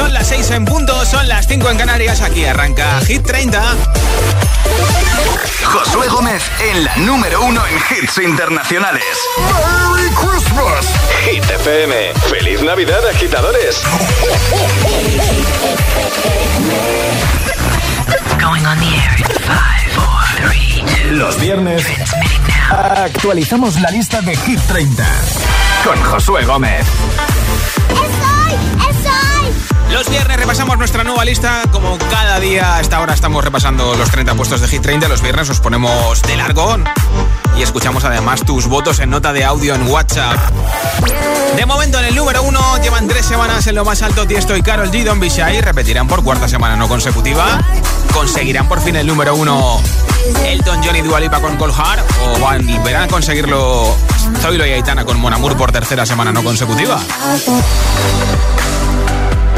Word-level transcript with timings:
Son 0.00 0.14
las 0.14 0.28
6 0.28 0.50
en 0.52 0.64
punto, 0.64 1.04
son 1.04 1.28
las 1.28 1.46
5 1.46 1.68
en 1.68 1.76
Canarias. 1.76 2.22
Aquí 2.22 2.42
arranca 2.46 3.00
Hit 3.06 3.22
30. 3.22 3.62
Josué 5.62 6.08
Gómez 6.08 6.42
en 6.58 6.84
la 6.84 6.96
número 6.96 7.44
uno 7.44 7.60
en 7.66 7.76
hits 7.76 8.16
internacionales. 8.16 9.04
¡Merry 9.36 10.08
Christmas! 10.14 10.86
Hit 11.26 11.44
FM. 11.44 12.14
¡Feliz 12.30 12.62
Navidad, 12.62 13.06
agitadores! 13.10 13.82
Going 18.40 18.64
on 18.64 18.78
the 18.78 18.86
air 18.86 19.18
in 19.18 19.26
five, 19.42 19.92
four, 19.92 20.48
three, 20.48 20.82
two, 20.82 21.10
Los 21.10 21.38
viernes 21.38 21.84
actualizamos 22.70 23.78
la 23.82 23.90
lista 23.90 24.22
de 24.22 24.34
Hit 24.34 24.60
30 24.66 25.06
con 25.84 26.02
Josué 26.04 26.46
Gómez. 26.46 26.86
Los 29.92 30.08
viernes 30.08 30.36
repasamos 30.36 30.78
nuestra 30.78 31.04
nueva 31.04 31.24
lista. 31.24 31.62
Como 31.72 31.98
cada 31.98 32.38
día 32.40 32.76
a 32.76 32.80
esta 32.80 33.00
hora 33.00 33.14
estamos 33.14 33.44
repasando 33.44 33.94
los 33.94 34.10
30 34.10 34.34
puestos 34.34 34.60
de 34.60 34.68
Hit 34.68 34.82
30, 34.82 35.08
los 35.08 35.20
viernes 35.20 35.50
os 35.50 35.60
ponemos 35.60 36.22
de 36.22 36.36
largo 36.36 36.76
y 37.56 37.62
escuchamos 37.62 38.04
además 38.04 38.42
tus 38.44 38.66
votos 38.66 39.00
en 39.00 39.10
nota 39.10 39.32
de 39.32 39.44
audio 39.44 39.74
en 39.74 39.86
WhatsApp. 39.88 40.38
De 41.56 41.66
momento 41.66 41.98
en 41.98 42.06
el 42.06 42.14
número 42.14 42.42
uno 42.42 42.60
llevan 42.78 43.08
tres 43.08 43.26
semanas 43.26 43.66
en 43.66 43.74
lo 43.74 43.84
más 43.84 44.02
alto 44.02 44.26
Tiesto 44.26 44.56
y 44.56 44.62
Carol 44.62 44.90
G. 44.90 45.04
Don 45.04 45.18
Bishai 45.20 45.60
repetirán 45.60 46.06
por 46.06 46.22
cuarta 46.22 46.48
semana 46.48 46.76
no 46.76 46.88
consecutiva. 46.88 47.60
Conseguirán 48.14 48.68
por 48.68 48.80
fin 48.80 48.96
el 48.96 49.06
número 49.06 49.34
uno 49.34 49.80
Elton 50.44 50.80
John 50.84 50.96
y 50.96 51.00
Dua 51.02 51.20
Lipa 51.20 51.40
con 51.40 51.56
Cold 51.56 51.74
o 51.74 52.38
volverán 52.38 53.04
a 53.04 53.08
conseguirlo 53.08 53.96
Zoilo 54.40 54.66
y 54.66 54.70
Aitana 54.70 55.04
con 55.04 55.18
Mon 55.18 55.32
Amour 55.32 55.56
por 55.56 55.72
tercera 55.72 56.06
semana 56.06 56.32
no 56.32 56.42
consecutiva. 56.42 57.00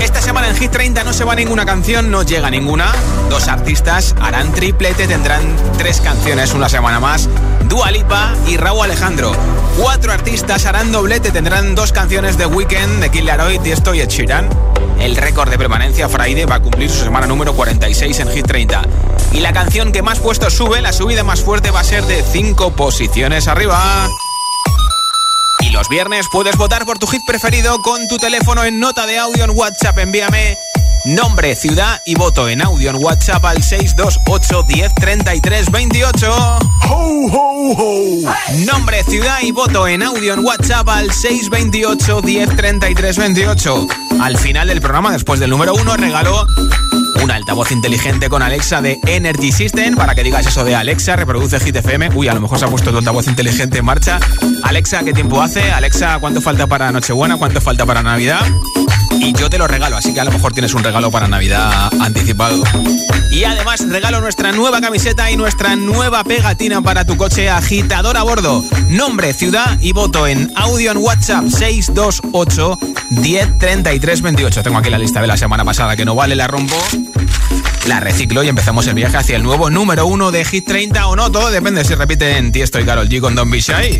Esta 0.03 0.21
semana 0.21 0.49
en 0.49 0.57
Hit 0.57 0.73
30 0.73 1.05
no 1.05 1.13
se 1.13 1.23
va 1.23 1.37
ninguna 1.37 1.65
canción, 1.65 2.11
no 2.11 2.25
llega 2.25 2.51
ninguna. 2.51 2.93
Dos 3.31 3.47
artistas 3.47 4.17
harán 4.21 4.53
triplete, 4.53 5.07
tendrán 5.07 5.41
tres 5.79 6.01
canciones 6.01 6.55
una 6.55 6.69
semana 6.69 6.99
más. 6.99 7.29
Dua 7.69 7.89
Lipa 7.93 8.35
y 8.49 8.57
Raúl 8.57 8.83
Alejandro. 8.83 9.33
Cuatro 9.79 10.13
artistas 10.13 10.67
harán 10.67 10.91
doblete, 10.91 11.31
tendrán 11.31 11.77
dos 11.77 11.93
canciones 11.93 12.37
de 12.37 12.47
Weekend, 12.47 13.01
de 13.01 13.11
Kid 13.11 13.23
Laroi, 13.23 13.61
Tiesto 13.61 13.95
y 13.95 14.01
Ed 14.01 14.09
Sheeran. 14.09 14.49
El 14.99 15.15
récord 15.15 15.49
de 15.49 15.57
permanencia 15.57 16.09
Friday 16.09 16.47
va 16.47 16.57
a 16.57 16.61
cumplir 16.61 16.91
su 16.91 17.05
semana 17.05 17.29
número 17.29 17.55
46 17.55 18.19
en 18.19 18.29
Hit 18.29 18.47
30. 18.47 18.83
Y 19.35 19.39
la 19.39 19.53
canción 19.53 19.93
que 19.93 20.03
más 20.03 20.19
puestos 20.19 20.53
sube, 20.53 20.81
la 20.81 20.93
subida 20.93 21.23
más 21.23 21.43
fuerte 21.43 21.71
va 21.71 21.79
a 21.79 21.85
ser 21.85 22.03
de 22.07 22.25
cinco 22.25 22.73
posiciones 22.73 23.47
arriba. 23.47 24.09
Y 25.63 25.71
los 25.71 25.89
viernes 25.89 26.27
puedes 26.31 26.57
votar 26.57 26.85
por 26.85 26.99
tu 26.99 27.07
hit 27.07 27.25
preferido 27.25 27.81
con 27.83 28.09
tu 28.09 28.19
teléfono 28.19 28.65
en 28.65 28.81
nota 28.81 29.07
de 29.07 29.19
audio 29.19 29.45
en 29.45 29.51
WhatsApp. 29.51 29.97
Envíame 29.99 30.59
nombre, 31.05 31.55
ciudad 31.55 32.03
y 32.05 32.15
voto 32.17 32.49
en 32.49 32.63
audio 32.63 32.91
en 32.91 32.97
WhatsApp 32.97 33.45
al 33.45 33.63
628 33.63 34.65
10 34.65 34.95
33 34.95 35.71
28. 35.71 36.33
¡Ho, 36.33 36.59
ho, 36.91 37.73
ho! 37.77 38.35
Nombre, 38.67 39.05
ciudad 39.05 39.39
y 39.43 39.53
voto 39.53 39.87
en 39.87 40.03
audio 40.03 40.35
en 40.35 40.45
WhatsApp 40.45 40.89
al 40.89 41.13
628 41.13 42.21
10 42.21 42.57
33 42.57 43.19
28. 43.19 43.87
Al 44.21 44.37
final 44.37 44.69
del 44.69 44.81
programa, 44.81 45.13
después 45.13 45.39
del 45.39 45.51
número 45.51 45.75
uno, 45.75 45.97
regalo 45.97 46.47
un 47.53 47.59
altavoz 47.59 47.73
inteligente 47.73 48.31
con 48.31 48.41
Alexa 48.41 48.81
de 48.81 48.99
Energy 49.07 49.53
System 49.53 49.95
para 49.95 50.15
que 50.15 50.23
digas 50.23 50.47
eso 50.47 50.65
de 50.65 50.75
Alexa, 50.75 51.17
reproduce 51.17 51.61
Hit 51.61 51.77
FM. 51.77 52.09
Uy, 52.15 52.29
a 52.29 52.33
lo 52.33 52.41
mejor 52.41 52.59
se 52.59 52.65
ha 52.65 52.69
puesto 52.69 52.91
tu 52.91 52.97
altavoz 52.97 53.27
inteligente 53.27 53.77
en 53.77 53.85
marcha. 53.85 54.19
Alexa, 54.63 55.05
¿qué 55.05 55.13
tiempo 55.13 55.43
hace? 55.43 55.71
Alexa, 55.71 56.19
¿cuánto 56.19 56.41
falta 56.41 56.67
para 56.67 56.91
Nochebuena? 56.91 57.37
¿Cuánto 57.37 57.61
falta 57.61 57.85
para 57.85 58.03
Navidad? 58.03 58.41
Y 59.21 59.35
yo 59.35 59.51
te 59.51 59.59
lo 59.59 59.69
regalo, 59.69 59.99
así 59.99 60.15
que 60.15 60.21
a 60.21 60.25
lo 60.25 60.33
mejor 60.33 60.55
tienes 60.55 60.73
un 60.73 60.83
regalo 60.83 61.11
para 61.11 61.29
Navidad 61.29 61.93
anticipado. 62.01 62.63
Y 63.31 63.45
además 63.45 63.87
regalo 63.87 64.23
nuestra 64.23 64.53
nueva 64.53 64.81
camiseta 64.81 65.31
y 65.31 65.37
nuestra 65.37 65.77
nueva 65.77 66.25
pegatina 66.25 66.81
para 66.81 67.05
tu 67.05 67.19
coche 67.19 67.51
agitador 67.51 68.17
a 68.17 68.23
bordo. 68.23 68.65
Nombre, 68.89 69.35
ciudad 69.35 69.79
y 69.81 69.93
voto 69.93 70.27
en 70.27 70.51
audio 70.57 70.91
en 70.91 70.97
WhatsApp 70.97 71.45
628 71.49 72.79
1033 73.11 74.23
28. 74.23 74.63
Tengo 74.63 74.79
aquí 74.79 74.89
la 74.89 74.99
lista 74.99 75.21
de 75.21 75.27
la 75.27 75.37
semana 75.37 75.67
pasada 75.67 75.97
que 75.97 76.07
no 76.07 76.15
vale, 76.15 76.35
la 76.35 76.47
rompo. 76.47 76.77
La 77.87 77.99
reciclo 77.99 78.45
y 78.45 78.49
empezamos 78.49 78.87
el 78.87 78.95
viaje 78.95 79.17
hacia 79.17 79.37
el 79.37 79.43
nuevo 79.43 79.69
número 79.69 80.07
uno 80.07 80.31
de 80.31 80.45
Hit 80.45 80.67
30 80.67 81.07
o 81.09 81.17
no. 81.17 81.33
Todo 81.33 81.51
depende 81.51 81.85
si 81.85 81.95
repiten 81.95 82.53
Tiesto 82.53 82.79
y 82.79 82.85
Carol 82.85 83.09
G 83.09 83.21
con 83.21 83.35
Don 83.35 83.51
Bishai. 83.51 83.99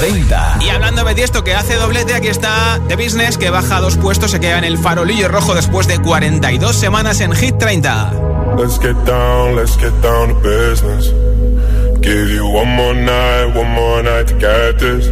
30. 0.00 0.58
Y 0.60 0.68
hablando 0.68 1.04
de 1.04 1.14
Tiesto 1.14 1.44
que 1.44 1.54
hace 1.54 1.74
doblete, 1.74 2.14
aquí 2.14 2.28
está 2.28 2.80
The 2.88 2.96
Business 2.96 3.38
que 3.38 3.50
baja 3.50 3.80
dos 3.80 3.96
puestos, 3.96 4.32
se 4.32 4.40
queda 4.40 4.58
en 4.58 4.64
el 4.64 4.78
farolillo 4.78 5.28
rojo 5.28 5.54
después 5.54 5.86
de 5.86 5.98
42 6.00 6.74
semanas 6.74 7.20
en 7.20 7.32
Hit 7.32 7.56
30. 7.58 8.12
Let's 8.58 8.78
get 8.80 8.96
down, 9.04 9.54
let's 9.54 9.76
get 9.76 9.92
down 10.02 10.28
to 10.28 10.40
business. 10.40 11.12
Give 12.00 12.32
you 12.32 12.46
one 12.46 12.74
more 12.74 12.94
night, 12.94 13.54
one 13.54 13.70
more 13.74 14.02
night 14.02 14.26
to 14.26 14.34
get 14.34 14.78
this. 14.78 15.08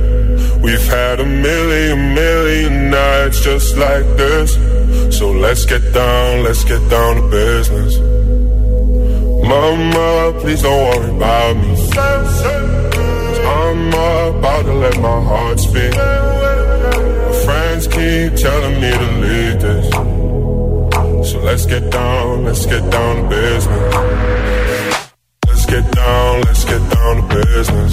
We've 0.61 0.89
had 0.89 1.21
a 1.21 1.25
million, 1.25 2.15
million 2.15 2.91
nights 2.91 3.41
just 3.45 3.77
like 3.77 4.05
this. 4.17 4.57
So 5.13 5.31
let's 5.31 5.65
get 5.65 5.93
down, 5.93 6.45
let's 6.45 6.65
get 6.65 6.89
down 6.91 7.17
to 7.17 7.31
business. 7.31 7.99
Mama, 9.49 10.39
please 10.41 10.63
don't 10.63 10.83
worry 10.91 11.17
about 11.17 11.57
me. 11.57 11.91
I'm 13.47 13.89
about 13.89 14.63
to 14.65 14.75
let 14.75 14.99
my 15.01 15.21
heart 15.23 15.61
speak. 15.61 15.95
My 15.95 17.33
friends 17.45 17.87
keep 17.87 18.35
telling 18.35 18.81
me 18.81 18.91
to 18.91 19.09
leave 19.23 19.61
this. 19.61 19.91
So 21.31 21.39
let's 21.41 21.67
get 21.67 21.91
down, 21.91 22.45
let's 22.45 22.67
get 22.67 22.91
down 22.91 23.23
to 23.23 23.29
business. 23.29 23.95
Let's 25.47 25.67
get 25.67 25.93
down, 25.93 26.41
let's 26.43 26.65
get 26.65 26.91
down 26.91 27.29
to 27.29 27.35
business. 27.35 27.93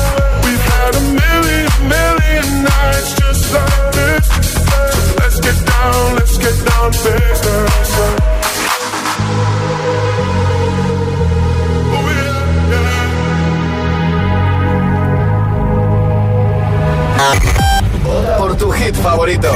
Por 18.37 18.57
tu 18.57 18.71
hit 18.71 18.95
favorito, 18.95 19.49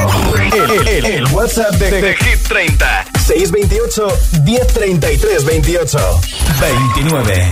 el, 0.54 1.06
el, 1.06 1.28
WhatsApp 1.34 1.74
de, 1.76 1.92
de, 1.92 2.02
de 2.02 2.16
Hit 2.16 2.48
30 2.48 3.06
628 3.26 4.08
1033 4.44 5.46
28 5.46 6.22
29 6.60 7.52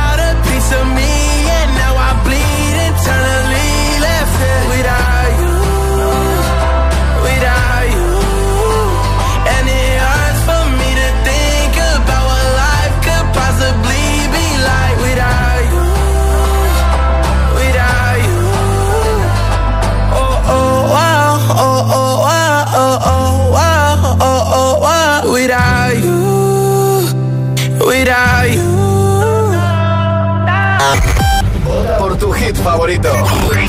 favorito. 32.63 33.11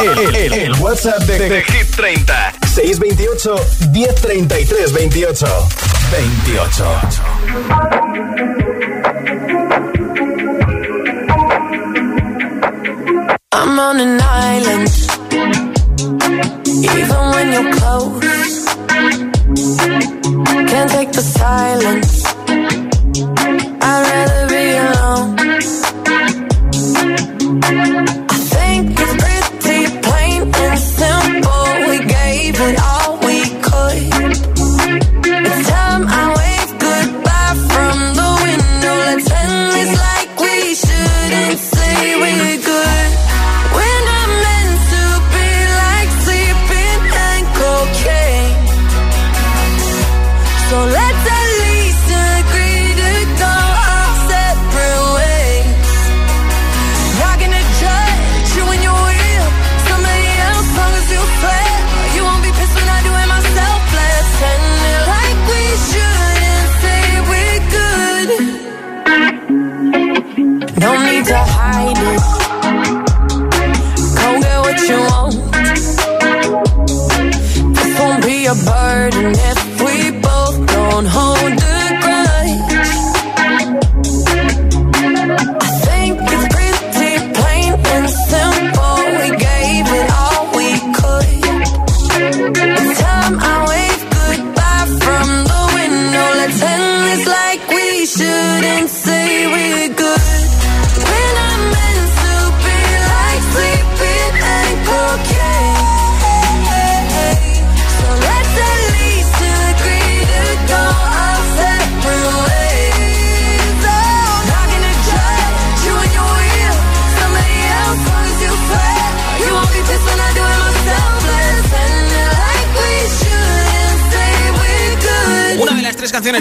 El, 0.01 0.53
el- 0.55 0.73
WhatsApp 0.81 1.23
de, 1.25 1.39
De 1.49 1.63
Hit 1.63 1.95
30. 1.97 2.53
628 2.67 3.55
1033 3.93 4.93
28 4.93 5.47
28 6.11 8.03
I'm 13.55 13.79
on 13.79 14.01
an 14.01 14.21
island. 14.21 14.92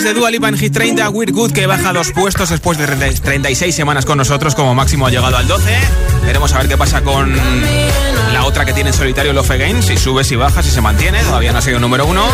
De 0.03 0.13
Dua 0.13 0.31
Lipa 0.31 0.49
en 0.49 0.57
Hit 0.57 0.73
30, 0.73 1.09
We're 1.09 1.31
Good, 1.31 1.51
que 1.51 1.67
baja 1.67 1.93
dos 1.93 2.11
puestos 2.11 2.49
después 2.49 2.77
de 2.77 2.87
36 2.87 3.75
semanas 3.75 4.05
con 4.05 4.17
nosotros, 4.17 4.55
como 4.55 4.73
máximo 4.73 5.05
ha 5.05 5.11
llegado 5.11 5.37
al 5.37 5.47
12. 5.47 5.77
Veremos 6.25 6.53
a 6.53 6.59
ver 6.59 6.67
qué 6.67 6.77
pasa 6.77 7.01
con 7.01 7.35
la 8.33 8.45
otra 8.45 8.65
que 8.65 8.73
tiene 8.73 8.89
en 8.89 8.95
solitario 8.95 9.33
Love 9.33 9.51
Again, 9.51 9.83
si 9.83 9.97
sube, 9.97 10.23
si 10.23 10.35
baja, 10.35 10.63
si 10.63 10.71
se 10.71 10.81
mantiene, 10.81 11.21
todavía 11.23 11.51
no 11.51 11.59
ha 11.59 11.61
sido 11.61 11.79
número 11.79 12.05
uno. 12.05 12.25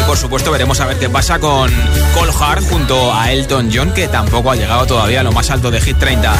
Y 0.00 0.04
por 0.06 0.18
supuesto 0.18 0.50
veremos 0.50 0.80
a 0.80 0.86
ver 0.86 0.98
qué 0.98 1.08
pasa 1.08 1.38
con 1.38 1.70
Cole 2.14 2.32
Hart 2.38 2.64
junto 2.68 3.14
a 3.14 3.32
Elton 3.32 3.70
John, 3.72 3.92
que 3.92 4.08
tampoco 4.08 4.50
ha 4.50 4.56
llegado 4.56 4.86
todavía 4.86 5.20
a 5.20 5.22
lo 5.22 5.32
más 5.32 5.50
alto 5.50 5.70
de 5.70 5.80
Hit 5.80 5.98
30. 5.98 6.34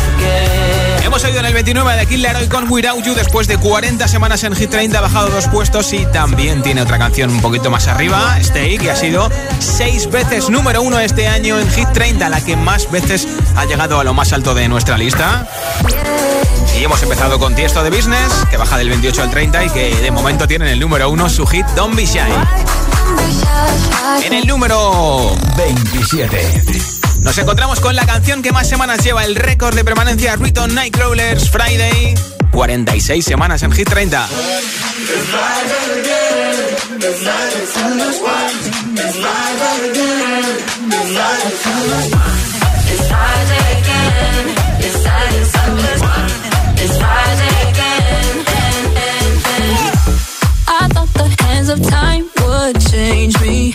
Hemos 1.08 1.24
oído 1.24 1.40
en 1.40 1.46
el 1.46 1.54
29 1.54 1.96
de 1.96 2.06
Killer 2.06 2.36
Hoy 2.36 2.48
con 2.48 2.70
Without 2.70 3.02
You 3.02 3.14
después 3.14 3.48
de 3.48 3.56
40 3.56 4.06
semanas 4.08 4.44
en 4.44 4.54
Hit 4.54 4.68
30 4.68 4.98
ha 4.98 5.00
bajado 5.00 5.30
dos 5.30 5.48
puestos 5.48 5.90
y 5.94 6.04
también 6.04 6.62
tiene 6.62 6.82
otra 6.82 6.98
canción 6.98 7.30
un 7.30 7.40
poquito 7.40 7.70
más 7.70 7.88
arriba, 7.88 8.36
Stay, 8.40 8.76
que 8.76 8.90
ha 8.90 8.94
sido 8.94 9.30
seis 9.58 10.10
veces 10.10 10.50
número 10.50 10.82
uno 10.82 11.00
este 11.00 11.26
año 11.26 11.58
en 11.58 11.70
Hit 11.70 11.88
30, 11.94 12.28
la 12.28 12.42
que 12.42 12.56
más 12.56 12.90
veces 12.90 13.26
ha 13.56 13.64
llegado 13.64 13.98
a 13.98 14.04
lo 14.04 14.12
más 14.12 14.34
alto 14.34 14.52
de 14.52 14.68
nuestra 14.68 14.98
lista. 14.98 15.48
Y 16.78 16.84
hemos 16.84 17.02
empezado 17.02 17.38
con 17.38 17.54
Tiesto 17.54 17.82
de 17.82 17.88
Business, 17.88 18.30
que 18.50 18.58
baja 18.58 18.76
del 18.76 18.90
28 18.90 19.22
al 19.22 19.30
30 19.30 19.64
y 19.64 19.70
que 19.70 19.96
de 19.96 20.10
momento 20.10 20.46
tiene 20.46 20.66
en 20.66 20.72
el 20.72 20.78
número 20.78 21.08
uno 21.08 21.30
su 21.30 21.46
hit 21.46 21.64
Don't 21.68 21.96
Be 21.96 22.04
Shy. 22.04 22.20
En 24.26 24.34
el 24.34 24.46
número 24.46 25.34
27. 25.56 26.97
Nos 27.28 27.36
encontramos 27.36 27.78
con 27.80 27.94
la 27.94 28.06
canción 28.06 28.40
que 28.40 28.52
más 28.52 28.66
semanas 28.66 29.04
lleva 29.04 29.22
el 29.22 29.36
récord 29.36 29.74
de 29.74 29.84
permanencia 29.84 30.34
Riton 30.36 30.74
Nightcrawlers 30.74 31.50
Friday. 31.50 32.14
46 32.52 33.22
semanas 33.22 33.62
en 33.62 33.70
Hit 33.70 33.86
30. 33.86 34.26
I 50.66 50.88
thought 50.88 51.12
the 51.12 51.36
hands 51.44 51.68
of 51.68 51.86
time 51.90 52.24
would 52.40 52.80
change 52.90 53.38
me, 53.42 53.74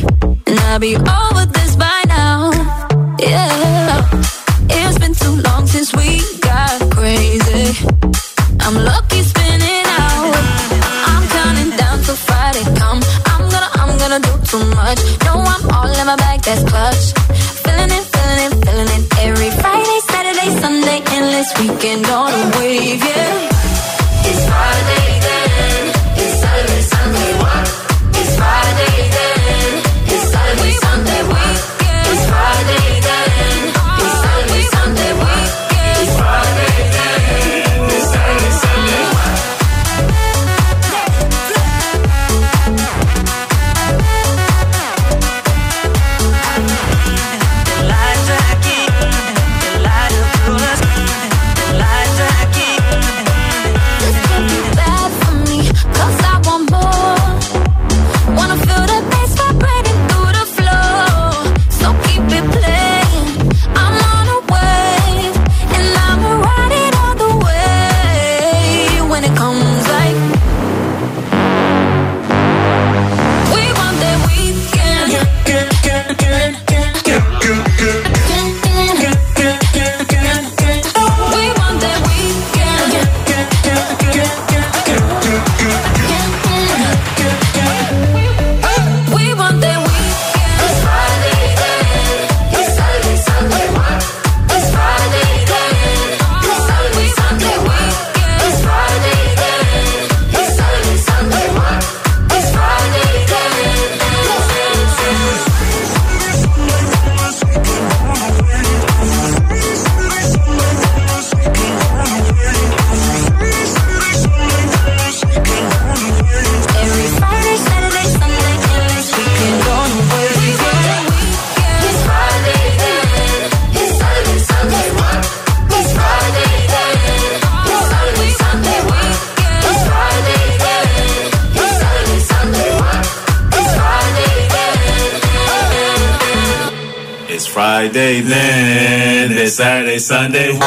Sunday. 140.00 140.58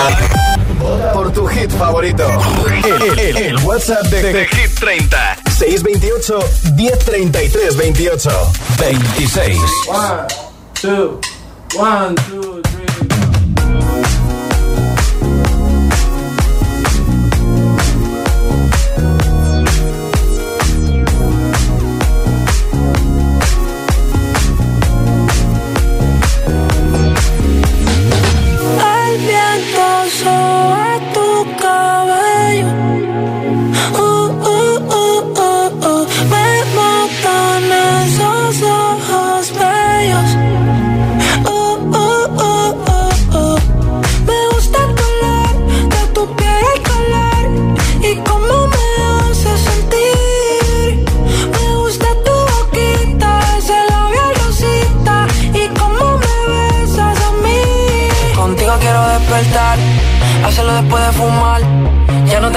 Por 1.12 1.32
tu 1.32 1.46
hit 1.46 1.70
favorito. 1.70 2.24
El, 2.84 3.36
el, 3.36 3.56
WhatsApp 3.64 4.06
de, 4.06 4.22
de, 4.32 4.46
Hit 4.46 4.78
30. 4.78 5.36
628 5.50 6.38
1033 6.76 7.76
28 7.76 8.30
26. 8.78 9.58
1, 9.88 10.26
2, 10.82 11.20
1, 11.76 12.14
2. 12.30 12.45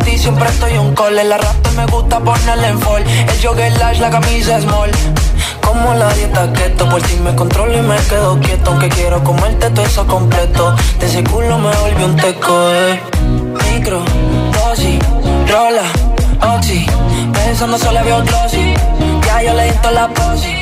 Siempre 0.00 0.48
estoy 0.48 0.78
un 0.78 0.94
call. 0.94 1.16
La 1.16 1.36
rap 1.36 1.68
me 1.76 1.86
gusta 1.86 2.18
ponerle 2.20 2.68
en 2.68 2.80
fall. 2.80 3.02
El 3.02 3.46
jogger 3.46 3.72
lash, 3.78 3.98
la 3.98 4.10
camisa 4.10 4.60
small. 4.60 4.90
Como 5.60 5.94
la 5.94 6.12
dieta 6.14 6.52
keto, 6.52 6.88
por 6.88 7.02
ti 7.02 7.16
me 7.16 7.34
controlo 7.34 7.76
y 7.76 7.82
me 7.82 7.96
quedo 8.08 8.38
quieto. 8.40 8.70
Aunque 8.70 8.88
quiero 8.88 9.22
comerte 9.22 9.70
todo 9.70 9.84
eso 9.84 10.06
completo. 10.06 10.74
De 10.98 11.06
ese 11.06 11.22
culo 11.24 11.58
me 11.58 11.74
volvió 11.76 12.06
un 12.06 12.16
teco, 12.16 12.70
eh. 12.70 13.00
Micro, 13.70 14.02
dosis, 14.52 14.98
rola, 15.48 15.84
oxi. 16.56 16.86
Pensando 17.32 17.78
solo 17.78 17.98
había 17.98 18.20
glossy. 18.20 18.74
Ya 19.26 19.42
yo 19.42 19.54
le 19.54 19.64
di 19.64 19.78
la 19.92 20.08
posi. 20.08 20.61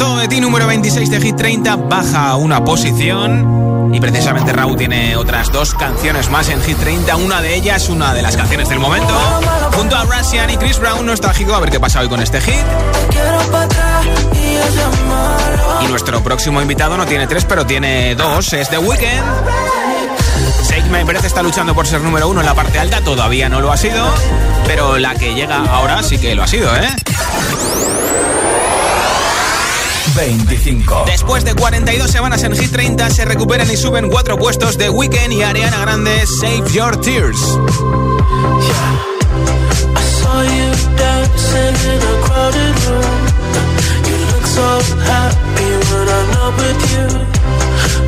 todo 0.00 0.16
de 0.16 0.40
número 0.40 0.66
26 0.66 1.10
de 1.10 1.20
Hit 1.20 1.36
30, 1.36 1.76
baja 1.76 2.34
una 2.36 2.64
posición. 2.64 3.90
Y 3.92 4.00
precisamente 4.00 4.50
Raúl 4.50 4.74
tiene 4.78 5.14
otras 5.14 5.52
dos 5.52 5.74
canciones 5.74 6.30
más 6.30 6.48
en 6.48 6.62
Hit 6.62 6.78
30. 6.78 7.16
Una 7.16 7.42
de 7.42 7.54
ellas, 7.54 7.90
una 7.90 8.14
de 8.14 8.22
las 8.22 8.34
canciones 8.34 8.70
del 8.70 8.78
momento. 8.78 9.12
Junto 9.74 9.96
a 9.96 10.04
Russian 10.04 10.48
y 10.48 10.56
Chris 10.56 10.78
Brown, 10.78 11.04
nostálgico, 11.04 11.54
a 11.54 11.60
ver 11.60 11.70
qué 11.70 11.78
pasa 11.78 12.00
hoy 12.00 12.08
con 12.08 12.22
este 12.22 12.40
hit. 12.40 12.64
Y 15.82 15.88
nuestro 15.88 16.22
próximo 16.22 16.62
invitado 16.62 16.96
no 16.96 17.04
tiene 17.04 17.26
tres, 17.26 17.44
pero 17.44 17.66
tiene 17.66 18.14
dos. 18.14 18.54
Es 18.54 18.70
The 18.70 18.78
Weeknd. 18.78 19.04
Shake 20.66 20.90
My 20.90 21.04
Breath 21.04 21.26
está 21.26 21.42
luchando 21.42 21.74
por 21.74 21.86
ser 21.86 22.00
número 22.00 22.26
uno 22.26 22.40
en 22.40 22.46
la 22.46 22.54
parte 22.54 22.78
alta, 22.78 23.02
todavía 23.02 23.50
no 23.50 23.60
lo 23.60 23.70
ha 23.70 23.76
sido, 23.76 24.06
pero 24.66 24.96
la 24.96 25.14
que 25.14 25.34
llega 25.34 25.58
ahora 25.58 26.02
sí 26.02 26.16
que 26.16 26.34
lo 26.34 26.42
ha 26.42 26.46
sido, 26.46 26.74
¿eh? 26.74 26.88
25. 30.20 31.04
Después 31.06 31.46
de 31.46 31.54
42 31.54 32.10
semanas 32.10 32.42
en 32.42 32.54
Hit 32.54 32.70
30, 32.70 33.08
se 33.08 33.24
recuperan 33.24 33.70
y 33.70 33.76
suben 33.78 34.10
cuatro 34.10 34.36
puestos 34.36 34.76
de 34.76 34.90
Weekend 34.90 35.32
y 35.32 35.42
Ariana 35.42 35.80
Grande 35.80 36.26
Save 36.26 36.70
Your 36.72 37.00
Tears. 37.00 37.38
so 44.44 44.68
happy 45.08 45.70
when 45.88 46.06
I'm 46.16 46.26
not 46.36 46.52
with 46.58 46.80
you. 46.92 47.06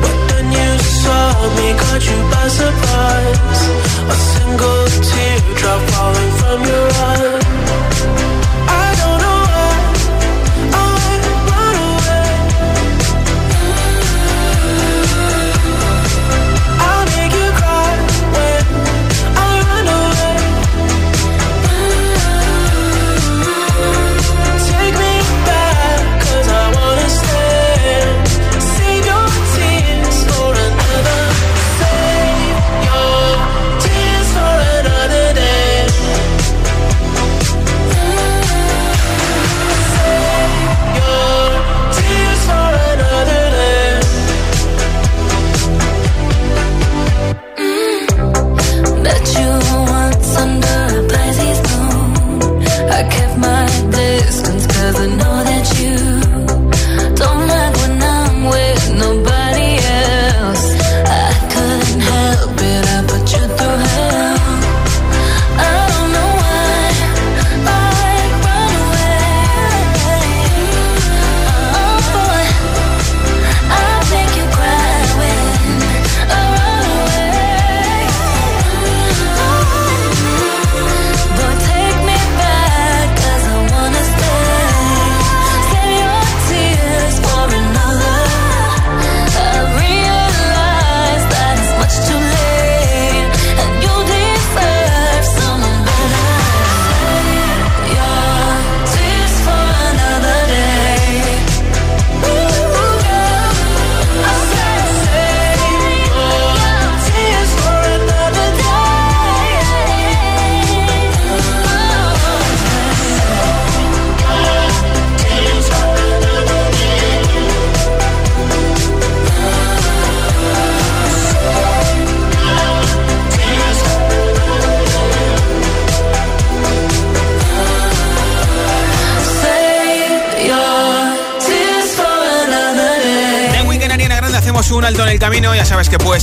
But 0.03 0.17
then 0.29 0.45
you 0.51 0.71
saw 1.01 1.33
me, 1.57 1.67
caught 1.81 2.03
you 2.09 2.19
by 2.29 2.47
surprise. 2.61 3.61
A 4.13 4.17
single 4.33 4.85
teardrop 5.09 5.81
falling 5.89 6.31
from 6.39 6.59
your 6.63 6.87
eye. 7.09 7.62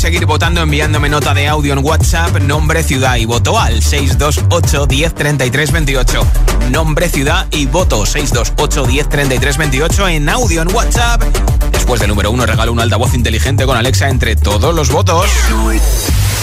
Puedes 0.01 0.15
seguir 0.15 0.27
votando 0.27 0.63
enviándome 0.63 1.09
nota 1.11 1.35
de 1.35 1.47
audio 1.47 1.75
en 1.75 1.85
WhatsApp, 1.85 2.35
nombre, 2.41 2.83
ciudad 2.83 3.17
y 3.17 3.27
voto 3.27 3.59
al 3.59 3.83
628 3.83 4.87
10 4.87 5.15
28. 5.73 6.27
Nombre, 6.71 7.09
ciudad 7.09 7.47
y 7.51 7.67
voto 7.67 8.07
628 8.07 8.87
10 8.87 9.59
28 9.59 10.09
en 10.09 10.29
audio 10.29 10.63
en 10.63 10.75
WhatsApp. 10.75 11.23
Después 11.73 12.01
del 12.01 12.09
número 12.09 12.31
uno 12.31 12.47
regalo 12.47 12.73
un 12.73 12.81
altavoz 12.81 13.15
inteligente 13.15 13.67
con 13.67 13.77
Alexa 13.77 14.09
entre 14.09 14.37
todos 14.37 14.75
los 14.75 14.91
votos. 14.91 15.29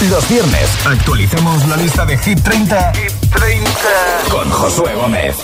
Los 0.10 0.30
viernes 0.30 0.70
actualicemos 0.86 1.68
la 1.68 1.78
lista 1.78 2.06
de 2.06 2.18
Hit 2.18 2.44
30, 2.44 2.94
Hit 2.94 3.32
30. 3.34 3.72
con 4.30 4.50
Josué 4.52 4.94
Gómez. 4.94 5.36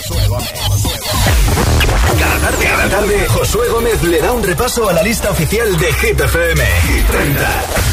Cada 2.19 2.37
tarde, 2.37 2.65
cada 2.65 2.89
tarde, 2.89 3.27
Josué 3.27 3.69
Gómez 3.69 4.03
le 4.03 4.21
da 4.21 4.33
un 4.33 4.43
repaso 4.43 4.87
a 4.87 4.93
la 4.93 5.01
lista 5.01 5.31
oficial 5.31 5.77
de 5.79 5.93
Hit 5.93 6.19
FM. 6.19 6.63
Hit 6.87 7.07
30. 7.07 7.92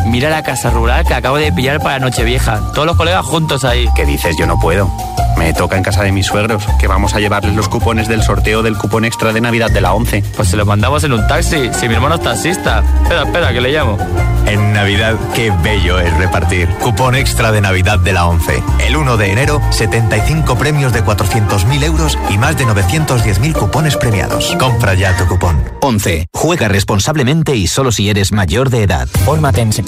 mira 0.05 0.29
la 0.29 0.43
casa 0.43 0.69
rural 0.69 1.05
que 1.05 1.13
acabo 1.13 1.37
de 1.37 1.51
pillar 1.51 1.79
para 1.81 1.99
Nochevieja. 1.99 2.59
Todos 2.73 2.85
los 2.85 2.97
colegas 2.97 3.25
juntos 3.25 3.63
ahí. 3.63 3.87
¿Qué 3.95 4.05
dices? 4.05 4.35
Yo 4.37 4.47
no 4.47 4.59
puedo. 4.59 4.91
Me 5.37 5.53
toca 5.53 5.75
en 5.75 5.83
casa 5.83 6.03
de 6.03 6.11
mis 6.11 6.27
suegros, 6.27 6.63
que 6.79 6.87
vamos 6.87 7.15
a 7.15 7.19
llevarles 7.19 7.55
los 7.55 7.67
cupones 7.67 8.07
del 8.07 8.21
sorteo 8.21 8.61
del 8.61 8.77
cupón 8.77 9.05
extra 9.05 9.33
de 9.33 9.41
Navidad 9.41 9.71
de 9.71 9.81
la 9.81 9.93
11. 9.93 10.23
Pues 10.35 10.49
se 10.49 10.57
los 10.57 10.67
mandamos 10.67 11.03
en 11.03 11.13
un 11.13 11.25
taxi, 11.27 11.71
si 11.73 11.87
mi 11.87 11.95
hermano 11.95 12.15
es 12.15 12.21
taxista. 12.21 12.83
Espera, 13.01 13.23
espera, 13.23 13.51
que 13.51 13.61
le 13.61 13.71
llamo. 13.71 13.97
En 14.45 14.73
Navidad, 14.73 15.15
qué 15.33 15.51
bello 15.63 15.99
es 15.99 16.15
repartir. 16.17 16.69
Cupón 16.79 17.15
extra 17.15 17.51
de 17.51 17.61
Navidad 17.61 17.99
de 17.99 18.13
la 18.13 18.27
11. 18.27 18.61
El 18.85 18.97
1 18.97 19.17
de 19.17 19.31
enero, 19.31 19.61
75 19.71 20.57
premios 20.57 20.93
de 20.93 21.03
400.000 21.03 21.83
euros 21.83 22.17
y 22.29 22.37
más 22.37 22.57
de 22.57 22.65
910.000 22.65 23.53
cupones 23.53 23.97
premiados. 23.97 24.55
Compra 24.59 24.93
ya 24.93 25.15
tu 25.17 25.25
cupón. 25.25 25.63
11. 25.81 26.27
Juega 26.33 26.67
responsablemente 26.67 27.55
y 27.55 27.67
solo 27.67 27.91
si 27.91 28.09
eres 28.09 28.31
mayor 28.31 28.69
de 28.69 28.83
edad. 28.83 29.07
Fórmate 29.25 29.61
en 29.61 29.73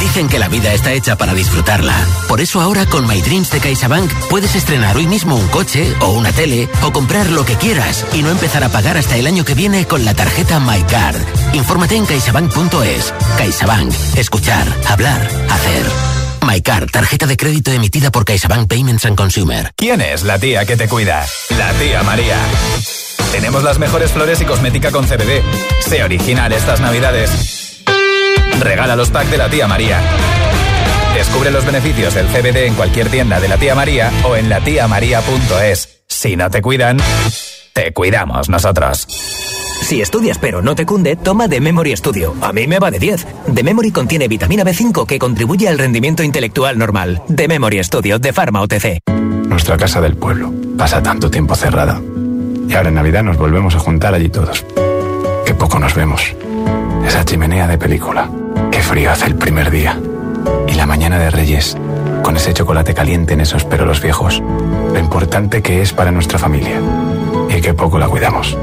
Dicen 0.00 0.28
que 0.28 0.38
la 0.38 0.48
vida 0.48 0.72
está 0.72 0.92
hecha 0.92 1.16
para 1.16 1.34
disfrutarla. 1.34 1.94
Por 2.28 2.40
eso 2.40 2.60
ahora 2.60 2.86
con 2.86 3.06
My 3.06 3.20
Dreams 3.20 3.50
de 3.50 3.60
CaixaBank 3.60 4.10
puedes 4.30 4.54
estrenar 4.54 4.96
hoy 4.96 5.06
mismo 5.06 5.36
un 5.36 5.48
coche 5.48 5.92
o 6.00 6.10
una 6.12 6.32
tele 6.32 6.68
o 6.82 6.92
comprar 6.92 7.30
lo 7.30 7.44
que 7.44 7.56
quieras 7.56 8.06
y 8.12 8.22
no 8.22 8.30
empezar 8.30 8.62
a 8.64 8.68
pagar 8.68 8.96
hasta 8.96 9.16
el 9.16 9.26
año 9.26 9.44
que 9.44 9.54
viene 9.54 9.86
con 9.86 10.04
la 10.04 10.14
tarjeta 10.14 10.60
MyCard. 10.60 11.16
Infórmate 11.54 11.96
en 11.96 12.06
caixabank.es. 12.06 13.14
CaixaBank. 13.36 13.92
Escuchar, 14.16 14.66
hablar, 14.86 15.20
hacer. 15.50 15.86
MyCard, 16.46 16.90
tarjeta 16.90 17.26
de 17.26 17.36
crédito 17.36 17.72
emitida 17.72 18.10
por 18.10 18.24
CaixaBank 18.24 18.68
Payments 18.68 19.04
and 19.04 19.16
Consumer. 19.16 19.72
¿Quién 19.76 20.00
es 20.00 20.22
la 20.22 20.38
tía 20.38 20.64
que 20.64 20.76
te 20.76 20.88
cuida? 20.88 21.26
La 21.58 21.72
tía 21.72 22.02
María. 22.04 22.38
Tenemos 23.32 23.62
las 23.62 23.78
mejores 23.78 24.12
flores 24.12 24.40
y 24.40 24.44
cosmética 24.44 24.90
con 24.90 25.04
CBD. 25.06 25.42
Sé 25.80 26.02
original 26.02 26.52
estas 26.52 26.80
navidades. 26.80 27.57
Regala 28.60 28.96
los 28.96 29.10
packs 29.10 29.30
de 29.30 29.38
la 29.38 29.48
tía 29.48 29.66
María. 29.66 30.00
Descubre 31.14 31.50
los 31.50 31.64
beneficios 31.64 32.14
del 32.14 32.26
CBD 32.26 32.66
en 32.66 32.74
cualquier 32.74 33.08
tienda 33.08 33.40
de 33.40 33.48
la 33.48 33.56
tía 33.56 33.74
María 33.74 34.12
o 34.24 34.36
en 34.36 34.48
latiamaría.es. 34.48 36.02
Si 36.06 36.36
no 36.36 36.50
te 36.50 36.62
cuidan, 36.62 36.98
te 37.72 37.92
cuidamos 37.92 38.48
nosotros. 38.48 39.06
Si 39.82 40.02
estudias 40.02 40.38
pero 40.38 40.60
no 40.60 40.74
te 40.74 40.84
cunde, 40.84 41.16
toma 41.16 41.48
The 41.48 41.60
Memory 41.60 41.96
Studio. 41.96 42.34
A 42.42 42.52
mí 42.52 42.66
me 42.66 42.78
va 42.78 42.90
de 42.90 42.98
10. 42.98 43.26
The 43.54 43.62
Memory 43.62 43.90
contiene 43.90 44.28
vitamina 44.28 44.64
B5 44.64 45.06
que 45.06 45.18
contribuye 45.18 45.68
al 45.68 45.78
rendimiento 45.78 46.22
intelectual 46.22 46.76
normal. 46.78 47.22
The 47.34 47.48
Memory 47.48 47.82
Studio 47.84 48.18
de 48.18 48.32
Pharma 48.32 48.60
OTC. 48.60 49.00
Nuestra 49.48 49.76
casa 49.76 50.00
del 50.00 50.16
pueblo 50.16 50.52
pasa 50.76 51.02
tanto 51.02 51.30
tiempo 51.30 51.54
cerrada. 51.54 52.00
Y 52.68 52.74
ahora 52.74 52.90
en 52.90 52.96
Navidad 52.96 53.22
nos 53.22 53.38
volvemos 53.38 53.74
a 53.74 53.78
juntar 53.78 54.14
allí 54.14 54.28
todos. 54.28 54.64
Qué 55.46 55.54
poco 55.54 55.78
nos 55.78 55.94
vemos. 55.94 56.22
Esa 57.06 57.24
chimenea 57.24 57.66
de 57.66 57.78
película. 57.78 58.30
Qué 58.78 58.84
frío 58.84 59.10
hace 59.10 59.26
el 59.26 59.34
primer 59.34 59.72
día. 59.72 60.00
Y 60.68 60.74
la 60.74 60.86
mañana 60.86 61.18
de 61.18 61.30
Reyes, 61.30 61.76
con 62.22 62.36
ese 62.36 62.54
chocolate 62.54 62.94
caliente 62.94 63.34
en 63.34 63.40
esos 63.40 63.64
perolos 63.64 64.00
viejos. 64.00 64.40
Lo 64.92 64.98
importante 65.00 65.62
que 65.62 65.82
es 65.82 65.92
para 65.92 66.12
nuestra 66.12 66.38
familia. 66.38 66.80
Y 67.50 67.60
qué 67.60 67.74
poco 67.74 67.98
la 67.98 68.06
cuidamos. 68.06 68.56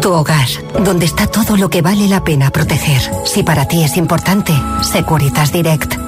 Tu 0.00 0.12
hogar, 0.12 0.46
donde 0.84 1.06
está 1.06 1.26
todo 1.26 1.56
lo 1.56 1.70
que 1.70 1.82
vale 1.82 2.06
la 2.06 2.22
pena 2.22 2.52
proteger. 2.52 3.02
Si 3.24 3.42
para 3.42 3.66
ti 3.66 3.82
es 3.82 3.96
importante, 3.96 4.52
Securitas 4.82 5.50
Direct. 5.50 6.07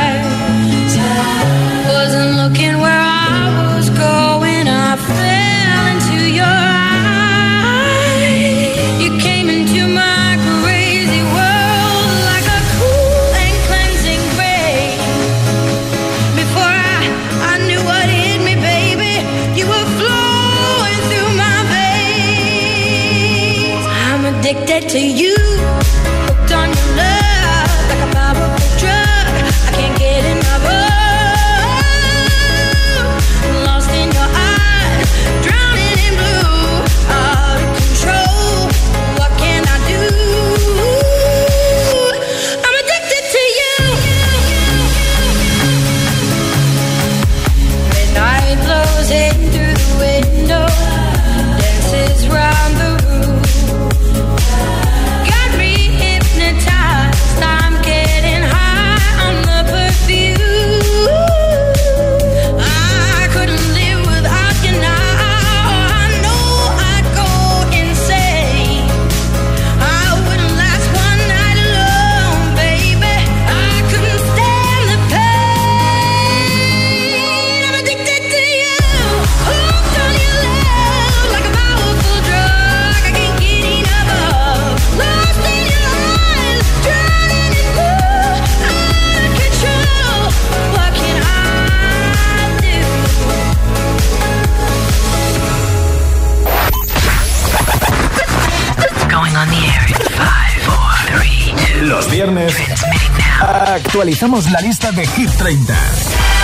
Actualizamos 104.21 104.51
la 104.51 104.61
lista 104.61 104.91
de 104.91 105.07
Hit 105.07 105.31
30 105.31 105.75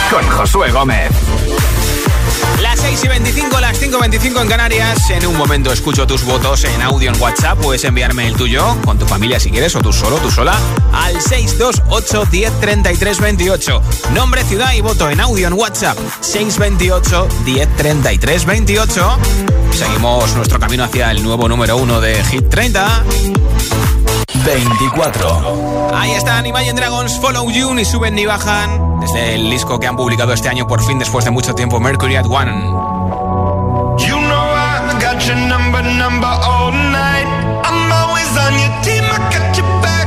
con 0.10 0.28
Josué 0.30 0.72
Gómez. 0.72 1.12
Las 2.60 2.80
6 2.80 3.04
y 3.04 3.08
25, 3.08 3.60
las 3.60 3.78
5 3.78 3.98
y 3.98 4.02
25 4.02 4.42
en 4.42 4.48
Canarias. 4.48 5.10
En 5.12 5.28
un 5.28 5.38
momento 5.38 5.72
escucho 5.72 6.08
tus 6.08 6.24
votos 6.24 6.64
en 6.64 6.82
audio 6.82 7.12
en 7.12 7.22
WhatsApp. 7.22 7.60
Puedes 7.60 7.84
enviarme 7.84 8.26
el 8.26 8.36
tuyo 8.36 8.64
con 8.84 8.98
tu 8.98 9.06
familia 9.06 9.40
si 9.40 9.52
quieres, 9.52 9.76
o 9.76 9.80
tú 9.80 9.94
solo, 9.94 10.18
tú 10.18 10.32
sola, 10.32 10.58
al 10.92 11.22
628 11.22 12.26
10 12.32 12.60
33 12.60 13.20
28. 13.20 13.82
Nombre, 14.14 14.44
ciudad 14.44 14.74
y 14.74 14.82
voto 14.82 15.10
en 15.12 15.20
audio 15.20 15.48
en 15.48 15.54
WhatsApp. 15.54 16.00
628 16.22 17.28
10 17.46 17.76
33 17.76 18.46
28. 18.46 19.18
Seguimos 19.72 20.36
nuestro 20.36 20.60
camino 20.60 20.84
hacia 20.84 21.12
el 21.12 21.22
nuevo 21.22 21.48
número 21.48 21.78
1 21.78 22.02
de 22.02 22.24
Hit 22.24 22.50
30. 22.50 23.04
24. 24.48 25.92
Ahí 25.94 26.12
están 26.12 26.46
Imagine 26.46 26.74
Dragons, 26.74 27.20
Follow 27.20 27.52
You, 27.52 27.74
ni 27.74 27.84
suben 27.84 28.16
ni 28.16 28.26
bajan. 28.26 28.98
Desde 29.02 29.36
el 29.36 29.50
disco 29.50 29.78
que 29.78 29.88
han 29.88 29.98
publicado 29.98 30.32
este 30.32 30.48
año 30.48 30.66
por 30.66 30.82
fin 30.82 30.98
después 30.98 31.26
de 31.26 31.32
mucho 31.32 31.54
tiempo, 31.54 31.82
Mercury 31.82 32.16
at 32.16 32.26
One. 32.26 32.54
You 34.00 34.16
know 34.16 34.48
I 34.56 34.98
got 35.02 35.22
your 35.28 35.36
number, 35.36 35.84
number 35.84 36.28
all 36.28 36.72
night. 36.72 37.28
I'm 37.66 37.92
always 37.92 38.38
on 38.38 38.54
your 38.54 38.82
team, 38.84 39.04
I 39.04 39.18
got 39.34 39.58
your 39.58 39.68
back, 39.82 40.07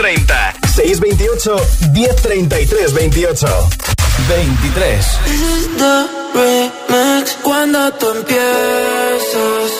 30. 0.00 0.54
628 0.64 1.92
1033 1.92 2.94
28. 2.94 3.46
23. 4.28 5.18
This 5.26 5.42
is 5.42 5.68
the 5.76 6.08
remix 6.32 7.36
cuando 7.42 7.92
tú 7.98 8.06
empiezas. 8.08 9.70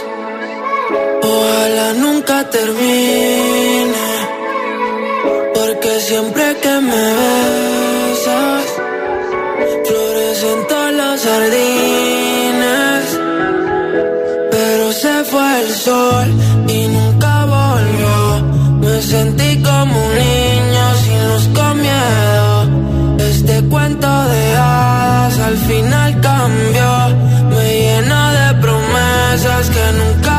Ojalá 1.22 1.94
nunca 1.94 2.50
termine. 2.50 4.09
Porque 5.54 6.00
siempre 6.00 6.54
que 6.61 6.80
me 6.80 7.00
besas, 7.00 7.80
Sentí 19.00 19.62
como 19.62 20.06
un 20.06 20.14
niño 20.14 20.84
sin 21.02 21.28
luz 21.28 21.48
con 21.54 21.80
miedo. 21.80 23.18
Este 23.18 23.62
cuento 23.68 24.06
de 24.06 24.56
hadas 24.56 25.38
al 25.38 25.56
final 25.56 26.20
cambió. 26.20 26.90
Me 27.48 27.80
llena 27.80 28.32
de 28.32 28.60
promesas 28.60 29.70
que 29.70 29.84
nunca 29.98 30.30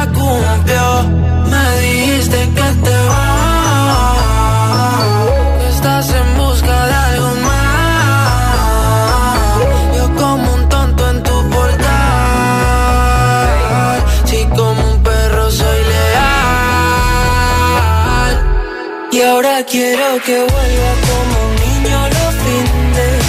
quiero 19.91 20.21
que 20.23 20.37
vuelva 20.37 20.91
como 21.07 21.35
un 21.47 21.55
niño 21.55 21.99
los 22.07 22.33
fines. 22.43 23.19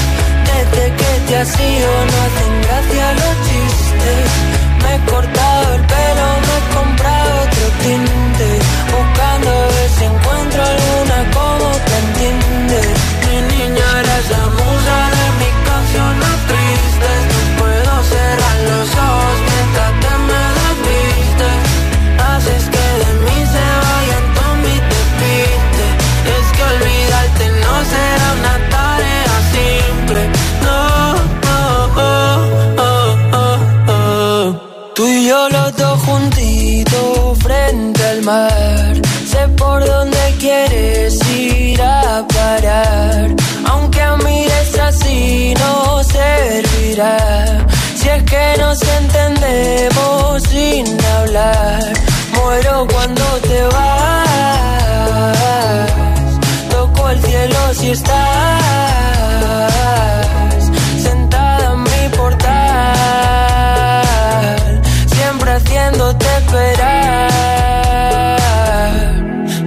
Desde 0.51 0.85
que 0.98 1.11
te 1.27 1.37
has 1.37 1.61
ido 1.61 1.90
no 2.11 2.16
hacen 2.27 2.53
gracia 2.62 3.12
los 3.14 3.35
chistes. 3.46 4.29
Me 4.83 4.94
he 4.94 4.98
Muero 51.32 52.86
cuando 52.92 53.24
te 53.40 53.62
vas. 53.62 54.58
Toco 56.68 57.08
el 57.08 57.22
cielo 57.22 57.72
si 57.72 57.92
estás 57.92 58.12
sentada 61.02 61.72
en 61.72 61.82
mi 61.84 62.08
portal. 62.18 62.52
Siempre 65.06 65.52
haciéndote 65.52 66.26
esperar. 66.36 66.90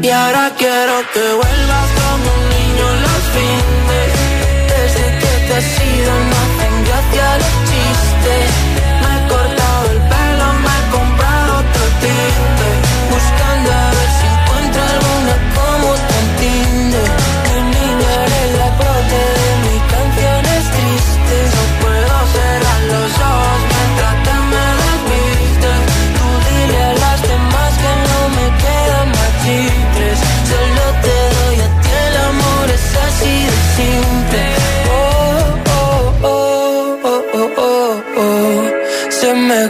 Y 0.04 0.10
ahora 0.12 0.52
quiero 0.60 1.02
que 1.14 1.34
vuelvas 1.42 1.90
como 2.00 2.26
un 2.38 2.44
niño 2.54 2.86
los 3.06 3.22
fines. 3.34 4.12
Desde 4.70 5.06
que 5.18 5.32
te 5.48 5.54
has 5.56 5.70
ido 5.96 6.12
no 6.30 6.36
hacen 6.46 6.74
gracia 6.86 7.28
los 7.40 7.56
chistes 7.70 8.75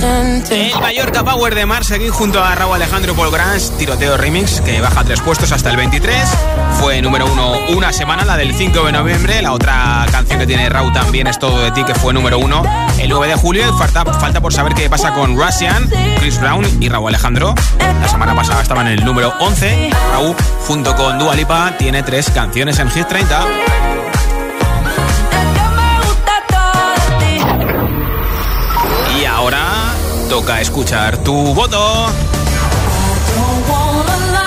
El 0.00 0.80
Mallorca 0.80 1.24
Power 1.24 1.56
de 1.56 1.66
Mar 1.66 1.84
seguí 1.84 2.08
junto 2.08 2.42
a 2.42 2.54
Raúl 2.54 2.76
Alejandro 2.76 3.14
Paul 3.16 3.32
Grans, 3.32 3.76
tiroteo 3.78 4.16
remix, 4.16 4.60
que 4.60 4.80
baja 4.80 5.02
tres 5.02 5.20
puestos 5.20 5.50
hasta 5.50 5.70
el 5.70 5.76
23. 5.76 6.16
Fue 6.78 7.02
número 7.02 7.26
uno 7.26 7.52
una 7.70 7.92
semana, 7.92 8.24
la 8.24 8.36
del 8.36 8.54
5 8.54 8.84
de 8.84 8.92
noviembre. 8.92 9.42
La 9.42 9.52
otra 9.52 10.06
canción 10.12 10.38
que 10.38 10.46
tiene 10.46 10.68
Raúl 10.68 10.92
también 10.92 11.26
es 11.26 11.40
Todo 11.40 11.60
de 11.60 11.72
ti, 11.72 11.82
que 11.82 11.96
fue 11.96 12.14
número 12.14 12.38
uno 12.38 12.62
el 13.00 13.08
9 13.08 13.26
de 13.26 13.34
julio. 13.34 13.76
Falta, 13.76 14.04
falta 14.04 14.40
por 14.40 14.52
saber 14.52 14.74
qué 14.74 14.88
pasa 14.88 15.12
con 15.14 15.36
Russian, 15.36 15.90
Chris 16.20 16.38
Brown 16.38 16.64
y 16.80 16.88
Raúl 16.88 17.08
Alejandro. 17.08 17.54
La 18.00 18.08
semana 18.08 18.36
pasada 18.36 18.62
estaban 18.62 18.86
en 18.86 19.00
el 19.00 19.04
número 19.04 19.34
11. 19.40 19.90
Raúl, 20.12 20.36
junto 20.66 20.94
con 20.94 21.18
Dua 21.18 21.34
Lipa, 21.34 21.74
tiene 21.76 22.04
tres 22.04 22.30
canciones 22.30 22.78
en 22.78 22.88
Hit 22.90 23.08
30. 23.08 23.46
Toca 30.40 30.60
escuchar 30.60 31.18
tu 31.18 31.34
voto. 31.52 32.06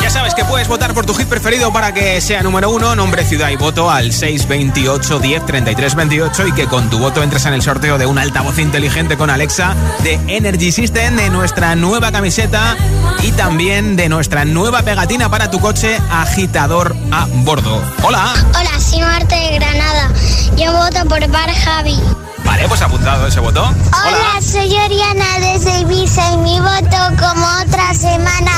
Ya 0.01 0.09
sabes 0.09 0.33
que 0.33 0.45
puedes 0.45 0.69
votar 0.69 0.93
por 0.93 1.05
tu 1.05 1.13
hit 1.13 1.27
preferido 1.27 1.73
para 1.73 1.93
que 1.93 2.21
sea 2.21 2.41
número 2.43 2.69
uno, 2.69 2.95
nombre, 2.95 3.25
ciudad 3.25 3.49
y 3.49 3.57
voto 3.57 3.91
al 3.91 4.13
628 4.13 5.19
10 5.19 5.45
33 5.45 5.95
28 5.95 6.47
y 6.47 6.51
que 6.53 6.67
con 6.67 6.89
tu 6.89 6.97
voto 6.97 7.21
entres 7.21 7.45
en 7.45 7.55
el 7.55 7.61
sorteo 7.61 7.97
de 7.97 8.05
un 8.05 8.17
altavoz 8.17 8.57
inteligente 8.59 9.17
con 9.17 9.29
Alexa 9.29 9.75
de 10.01 10.13
Energy 10.27 10.71
System, 10.71 11.17
de 11.17 11.29
nuestra 11.29 11.75
nueva 11.75 12.09
camiseta 12.13 12.77
y 13.21 13.33
también 13.33 13.97
de 13.97 14.07
nuestra 14.07 14.45
nueva 14.45 14.83
pegatina 14.83 15.29
para 15.29 15.51
tu 15.51 15.59
coche 15.59 15.99
agitador 16.09 16.95
a 17.11 17.27
bordo. 17.43 17.83
Hola. 18.03 18.33
Hola, 18.57 18.79
soy 18.79 19.01
Marta 19.01 19.35
de 19.35 19.55
Granada. 19.55 20.13
Yo 20.55 20.71
voto 20.71 21.05
por 21.09 21.27
Bar 21.27 21.53
Javi. 21.53 21.99
Vale, 22.45 22.67
pues 22.67 22.81
apuntado 22.81 23.27
ese 23.27 23.39
voto. 23.39 23.63
Hola, 23.63 24.41
soy 24.41 24.73
Oriana 24.75 25.25
desde 25.39 25.79
Ibiza 25.79 26.33
y 26.33 26.37
mi 26.37 26.59
voto 26.59 26.97
como 27.19 27.45
otra 27.65 27.93
semana 27.93 28.51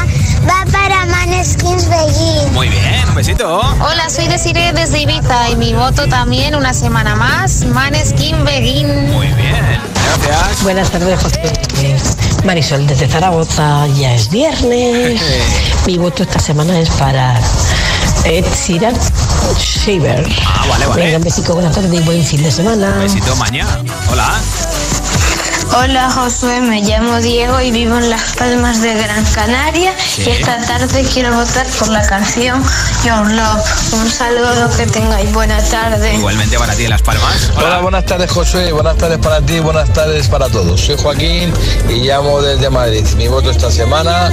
va 0.47 0.65
para 0.71 1.05
Maneskins 1.05 1.89
Beijing. 1.89 2.53
Muy 2.53 2.69
bien, 2.69 3.09
un 3.09 3.15
besito. 3.15 3.59
Hola, 3.59 4.09
soy 4.09 4.27
Desiree 4.27 4.73
desde 4.73 5.01
Ibiza 5.01 5.49
y 5.49 5.55
mi 5.55 5.73
voto 5.73 6.07
también 6.07 6.55
una 6.55 6.73
semana 6.73 7.15
más, 7.15 7.65
Maneskin 7.65 8.43
Begin. 8.45 9.11
Muy 9.11 9.27
bien, 9.27 9.81
gracias. 10.25 10.63
Buenas 10.63 10.89
tardes, 10.89 11.19
José. 11.21 11.53
Marisol 12.43 12.85
desde 12.87 13.07
Zaragoza, 13.07 13.87
ya 13.87 14.13
es 14.13 14.29
viernes. 14.29 15.21
Mi 15.85 15.97
voto 15.97 16.23
esta 16.23 16.39
semana 16.39 16.77
es 16.79 16.89
para 16.91 17.39
Ed 18.25 18.45
Sheeran 18.55 18.95
Shaver. 19.57 20.25
Ah, 20.45 20.65
vale, 20.69 20.85
vale. 20.85 21.03
Venga, 21.03 21.17
un 21.17 21.23
besico, 21.23 21.53
buenas 21.53 21.75
tardes 21.75 21.93
y 21.93 21.99
buen 22.03 22.23
fin 22.23 22.41
de 22.41 22.51
semana. 22.51 22.97
Besito 22.99 23.35
mañana. 23.35 23.83
Hola. 24.11 24.39
Hola 25.75 26.09
Josué, 26.11 26.61
me 26.61 26.81
llamo 26.81 27.19
Diego 27.19 27.59
y 27.59 27.71
vivo 27.71 27.97
en 27.97 28.09
Las 28.11 28.35
Palmas 28.35 28.81
de 28.83 28.93
Gran 28.93 29.25
Canaria 29.33 29.91
Sí. 29.97 30.21
y 30.23 30.29
esta 30.29 30.57
tarde 30.67 31.03
quiero 31.11 31.33
votar 31.33 31.65
por 31.79 31.87
la 31.87 32.05
canción 32.05 32.63
Your 33.03 33.31
Love. 33.31 33.93
Un 33.93 34.09
saludo, 34.09 34.69
que 34.77 34.85
tengáis 34.85 35.31
buena 35.33 35.57
tarde. 35.63 36.13
Igualmente 36.13 36.59
para 36.59 36.75
ti 36.75 36.83
en 36.83 36.91
Las 36.91 37.01
Palmas. 37.01 37.49
Hola, 37.57 37.79
buenas 37.79 38.05
tardes 38.05 38.29
Josué, 38.31 38.71
buenas 38.71 38.97
tardes 38.97 39.17
para 39.17 39.41
ti, 39.41 39.59
buenas 39.59 39.91
tardes 39.91 40.27
para 40.27 40.47
todos. 40.47 40.79
Soy 40.79 40.95
Joaquín 40.95 41.51
y 41.89 41.93
llamo 42.01 42.41
desde 42.41 42.69
Madrid. 42.69 43.03
Mi 43.17 43.27
voto 43.27 43.49
esta 43.49 43.71
semana 43.71 44.29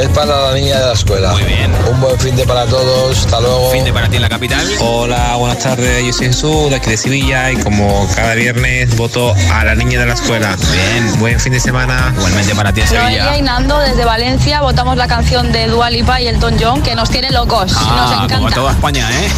es 0.00 0.08
para 0.08 0.48
la 0.48 0.54
niña 0.54 0.80
de 0.80 0.86
la 0.86 0.92
escuela. 0.94 1.32
Muy 1.32 1.44
bien. 1.44 1.72
Un 1.90 2.00
buen 2.00 2.18
fin 2.18 2.34
de 2.36 2.46
para 2.46 2.64
todos, 2.64 3.18
hasta 3.18 3.38
luego. 3.40 3.70
Fin 3.70 3.84
de 3.84 3.92
para 3.92 4.08
ti 4.08 4.16
en 4.16 4.22
la 4.22 4.28
capital. 4.30 4.66
Hola, 4.80 5.36
buenas 5.36 5.58
tardes. 5.58 6.06
Yo 6.06 6.12
soy 6.14 6.26
Jesús, 6.28 6.70
de 6.70 6.76
aquí 6.76 6.88
de 6.90 6.96
Sevilla, 6.96 7.50
y 7.52 7.56
como 7.56 8.08
cada 8.14 8.34
viernes 8.34 8.96
voto 8.96 9.34
a 9.52 9.64
la 9.64 9.74
niña 9.74 10.00
de 10.00 10.06
la 10.06 10.14
escuela. 10.14 10.56
Bien. 10.72 11.18
Buen 11.18 11.38
fin 11.40 11.52
de 11.52 11.60
semana. 11.60 12.12
Igualmente 12.16 12.54
para 12.54 12.72
ti 12.72 12.82
Noelia 12.92 13.36
y 13.36 13.42
Nando 13.42 13.78
desde 13.78 14.04
Valencia 14.04 14.60
votamos 14.60 14.96
la 14.96 15.06
canción 15.06 15.52
de 15.52 15.66
Dua 15.66 15.90
Lipa 15.90 16.20
y 16.20 16.28
Elton 16.28 16.56
John 16.60 16.82
que 16.82 16.94
nos 16.94 17.10
tiene 17.10 17.30
locos. 17.30 17.72
nos 17.72 17.82
Ah, 17.82 18.12
encanta. 18.24 18.36
como 18.36 18.50
toda 18.50 18.72
España, 18.72 19.08
¿eh? 19.10 19.30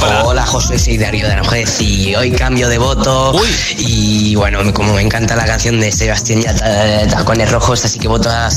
Hola. 0.24 0.44
José, 0.46 0.78
soy 0.78 0.98
Darío 0.98 1.26
de 1.26 1.32
Aranjuez 1.32 1.80
y 1.80 2.14
hoy 2.14 2.30
cambio 2.30 2.68
de 2.68 2.78
voto. 2.78 3.32
Y 3.78 4.34
bueno, 4.36 4.72
como 4.72 4.92
me 4.94 5.02
encanta 5.02 5.34
la 5.36 5.44
canción 5.46 5.80
de 5.80 5.90
Sebastián 5.90 6.42
Yatra, 6.42 7.06
Tacones 7.08 7.50
Rojos, 7.50 7.84
así 7.84 7.98
que 7.98 8.06
voto 8.08 8.30
a 8.30 8.48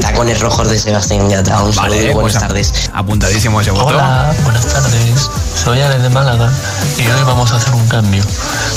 Tacones 0.00 0.40
Rojos 0.40 0.68
de 0.70 0.78
Sebastián 0.78 1.28
Yatra. 1.28 1.60
Un 1.62 1.72
saludo 1.72 1.96
y 1.96 2.04
buenas 2.10 2.32
pues 2.32 2.38
tardes. 2.38 2.90
Apuntadísimo 2.94 3.60
ese 3.60 3.70
voto. 3.72 3.86
Hola, 3.86 4.32
buenas 4.44 4.66
tardes. 4.66 5.28
Soy 5.62 5.80
Ale 5.80 5.98
de 5.98 6.08
Málaga 6.08 6.50
y 6.96 7.02
hoy 7.02 7.22
vamos 7.26 7.52
a 7.52 7.56
hacer 7.56 7.74
un 7.74 7.86
cambio. 7.88 8.22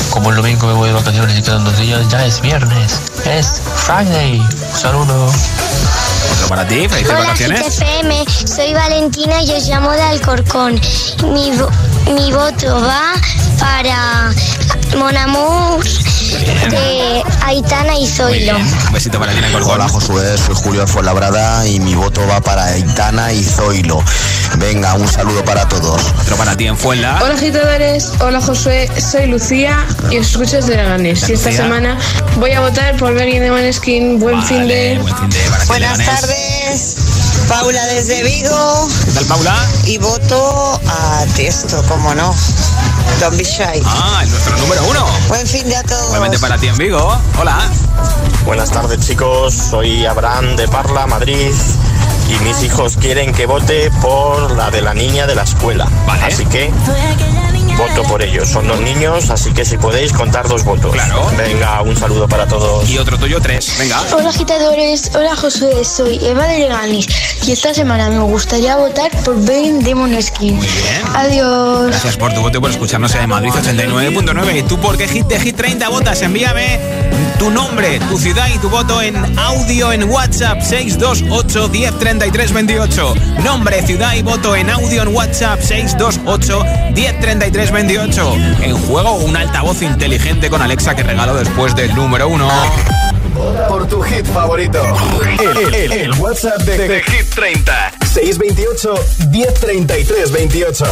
Como 0.09 0.29
el 0.31 0.35
domingo 0.37 0.67
me 0.67 0.73
voy 0.73 0.89
de 0.89 0.95
vacaciones 0.95 1.37
y 1.37 1.41
quedan 1.41 1.63
dos 1.63 1.77
días, 1.77 2.01
ya 2.09 2.25
es 2.25 2.41
viernes. 2.41 2.64
Es 2.71 3.61
Friday. 3.75 4.39
Un 4.39 4.77
saludo. 4.79 5.25
Otro 6.33 6.47
para 6.49 6.67
ti, 6.67 6.87
felices 6.89 7.09
Hola, 7.11 7.19
vacaciones. 7.19 7.61
GTFM. 7.79 8.25
Soy 8.47 8.73
Valentina 8.73 9.41
y 9.41 9.51
os 9.51 9.67
llamo 9.67 9.91
de 9.91 10.01
Alcorcón. 10.01 10.73
Mi, 11.31 11.51
vo- 11.51 11.69
mi 12.13 12.31
voto 12.31 12.81
va 12.81 13.13
para 13.59 14.31
Mon 14.97 15.15
Amour 15.15 15.83
de 16.69 17.23
Aitana 17.43 17.97
y 17.97 18.07
Zoilo. 18.07 18.57
Un 18.57 18.93
besito 18.93 19.19
para 19.19 19.31
ti 19.31 19.39
en 19.39 19.45
Alcorcón. 19.45 19.75
Hola 19.75 19.87
Josué, 19.87 20.37
soy 20.37 20.55
Julio 20.55 20.81
de 20.81 20.87
Fuenlabrada 20.87 21.67
y 21.67 21.79
mi 21.79 21.95
voto 21.95 22.25
va 22.27 22.41
para 22.41 22.65
Aitana 22.65 23.31
y 23.33 23.43
Zoilo. 23.43 24.03
Venga, 24.57 24.93
un 24.93 25.07
saludo 25.07 25.43
para 25.43 25.67
todos. 25.67 26.01
Otro 26.21 26.35
para 26.37 26.55
ti 26.55 26.67
en 26.67 26.77
Fuenla. 26.77 27.19
Hola 27.23 27.33
agitadores, 27.33 28.11
hola 28.19 28.39
Josué, 28.41 28.89
soy 28.99 29.27
Lucía 29.27 29.85
y 30.11 30.17
os 30.17 30.27
escucho 30.27 30.57
desde 30.57 30.77
Leganés. 30.77 31.27
Y 31.29 31.33
esta 31.33 31.51
semana 31.51 31.97
voy 32.37 32.51
a 32.51 32.61
votar 32.61 32.95
por 32.97 33.13
Bergin 33.13 33.41
de 33.41 33.51
Maneskin. 33.51 34.19
Buen 34.19 34.41
fin 34.43 34.67
de... 34.67 34.99
Buen 35.01 35.15
fin 35.17 35.29
de 35.29 35.39
Buenas 35.67 35.97
tardes, 35.97 36.97
Paula 37.47 37.85
desde 37.87 38.23
Vigo 38.23 38.87
¿Qué 39.05 39.11
tal, 39.11 39.25
Paula? 39.25 39.55
y 39.85 39.97
voto 39.97 40.79
a 40.87 41.25
Tiesto, 41.35 41.83
como 41.87 42.13
no. 42.15 42.33
Don't 43.19 43.37
be 43.37 43.43
shy. 43.43 43.81
Ah, 43.85 44.21
es 44.23 44.29
nuestro 44.29 44.57
número 44.57 44.83
uno. 44.85 45.05
Buen 45.27 45.45
fin 45.45 45.67
de 45.69 45.75
a 45.75 45.83
todos. 45.83 46.05
Igualmente 46.05 46.39
para 46.39 46.57
ti 46.57 46.67
en 46.67 46.77
Vigo. 46.77 47.17
Hola. 47.39 47.69
Buenas 48.45 48.71
tardes 48.71 48.99
chicos, 49.05 49.53
soy 49.53 50.05
Abraham 50.05 50.55
de 50.55 50.67
Parla, 50.67 51.07
Madrid 51.07 51.51
y 52.27 52.43
mis 52.43 52.63
hijos 52.63 52.97
quieren 52.97 53.33
que 53.33 53.45
vote 53.45 53.91
por 54.01 54.51
la 54.51 54.71
de 54.71 54.81
la 54.81 54.93
niña 54.93 55.27
de 55.27 55.35
la 55.35 55.43
escuela. 55.43 55.87
Así 56.23 56.45
que 56.45 56.71
voto 57.75 58.03
por 58.03 58.21
ellos. 58.21 58.49
Son 58.49 58.67
dos 58.67 58.79
niños, 58.81 59.29
así 59.29 59.51
que 59.53 59.65
si 59.65 59.77
podéis 59.77 60.13
contar 60.13 60.47
dos 60.47 60.63
votos. 60.63 60.93
Claro. 60.93 61.29
Venga, 61.37 61.81
un 61.81 61.95
saludo 61.95 62.27
para 62.27 62.47
todos. 62.47 62.89
Y 62.89 62.97
otro 62.97 63.17
tuyo, 63.17 63.39
tres. 63.41 63.75
Venga. 63.77 64.01
Hola 64.13 64.29
agitadores, 64.29 65.11
hola 65.15 65.35
Josué, 65.35 65.83
soy 65.83 66.19
Eva 66.23 66.45
de 66.47 66.59
Leganis 66.59 67.07
y 67.45 67.51
esta 67.51 67.73
semana 67.73 68.09
me 68.09 68.19
gustaría 68.19 68.75
votar 68.75 69.11
por 69.23 69.39
Bergin 69.39 69.83
de 69.83 69.95
Moneskin. 69.95 70.55
Muy 70.55 70.65
bien. 70.65 71.01
Adiós. 71.13 71.87
Gracias 71.87 72.17
por 72.17 72.33
tu 72.33 72.41
voto 72.41 72.57
y 72.57 72.61
por 72.61 72.71
escucharnos 72.71 73.13
en 73.15 73.29
Madrid 73.29 73.51
89.9. 73.51 74.59
¿Y 74.59 74.63
tú 74.63 74.79
por 74.79 74.97
qué 74.97 75.07
hit 75.07 75.27
de 75.27 75.39
Hit 75.39 75.55
30 75.55 75.89
votas? 75.89 76.21
Envíame 76.21 77.14
tu 77.37 77.49
nombre, 77.51 77.99
tu 78.09 78.17
ciudad 78.17 78.47
y 78.53 78.57
tu 78.59 78.69
voto 78.69 79.01
en 79.01 79.15
audio 79.37 79.91
en 79.91 80.03
WhatsApp 80.09 80.61
628 80.61 81.67
10 81.69 81.99
33 81.99 82.53
28. 82.53 83.13
Nombre, 83.43 83.81
ciudad 83.85 84.13
y 84.15 84.21
voto 84.21 84.55
en 84.55 84.69
audio 84.69 85.01
en 85.03 85.09
WhatsApp 85.09 85.59
628 85.61 86.63
10 86.93 87.19
33 87.19 87.71
28. 87.71 88.33
En 88.61 88.77
juego 88.77 89.15
un 89.17 89.35
altavoz 89.35 89.81
inteligente 89.81 90.49
con 90.49 90.61
Alexa 90.61 90.95
que 90.95 91.03
regalo 91.03 91.35
después 91.35 91.75
del 91.75 91.93
número 91.95 92.27
uno. 92.29 92.47
Por 93.67 93.87
tu 93.87 94.01
hit 94.01 94.25
favorito. 94.25 94.81
El, 95.39 95.73
el- 95.75 95.91
el 95.91 96.11
WhatsApp 96.13 96.61
de, 96.61 96.87
de 96.87 97.01
Hit 97.03 97.29
30. 97.35 97.91
628 98.13 98.93
1033 99.31 100.31
28. 100.31 100.85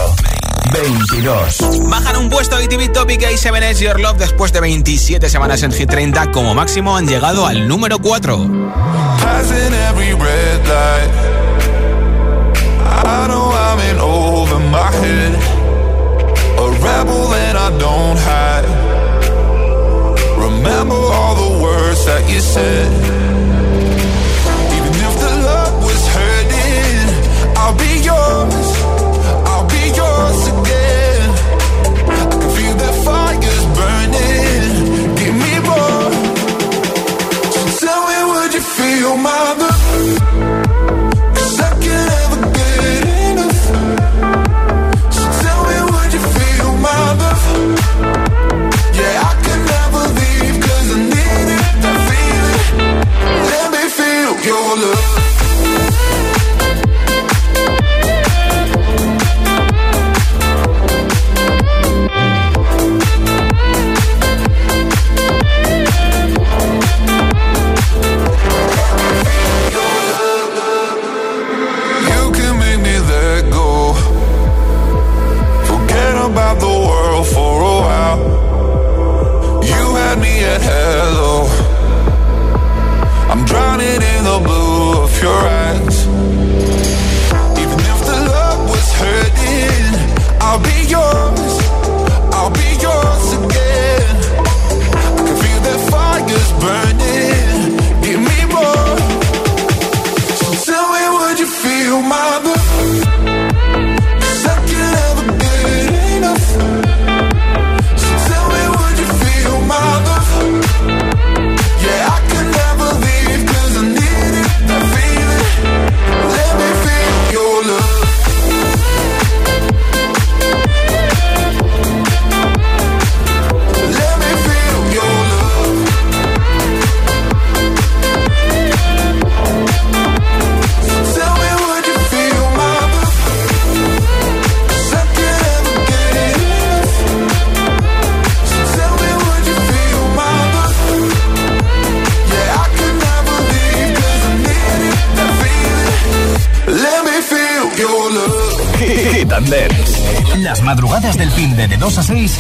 22. 0.72 1.90
Bajan 1.90 2.18
un 2.18 2.30
puesto 2.30 2.60
ITV 2.60 2.92
Topic 2.92 3.22
A7S 3.22 3.80
Your 3.80 4.00
Love 4.00 4.18
después 4.18 4.52
de 4.54 4.62
27 4.62 5.30
semanas 5.30 5.64
en 5.64 5.72
Hit 5.72 5.90
30. 5.90 6.32
Como 6.32 6.54
máximo 6.54 6.96
han 6.96 7.08
llegado 7.08 7.46
al 7.46 7.68
número 7.68 8.00
4. 8.00 8.38
Passing 8.38 9.74
every 9.90 10.14
red 10.14 10.66
light. 10.68 11.12
I 13.06 13.28
know 13.28 13.52
I'm 13.52 13.80
in 13.90 14.00
over 14.00 14.60
my 14.60 14.92
head. 14.92 15.36
A 16.58 16.72
rebel 16.82 17.34
and 17.34 17.58
I 17.58 17.70
don't 17.78 18.18
hide. 18.18 18.66
Remember 20.38 20.96
all 20.96 21.36
the 21.36 21.64
words 21.64 22.06
that 22.06 22.30
you 22.30 22.40
said. 22.40 23.23
My 39.18 39.73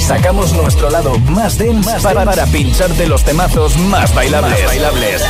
sacamos 0.08 0.52
nuestro 0.54 0.90
lado 0.90 1.18
más 1.20 1.58
dense 1.58 1.92
para, 2.02 2.26
para 2.26 2.46
pincharte 2.48 3.08
los 3.08 3.24
temazos 3.24 3.76
más 3.78 4.14
bailables. 4.14 4.60
Más 4.60 4.66
bailables. 4.68 5.22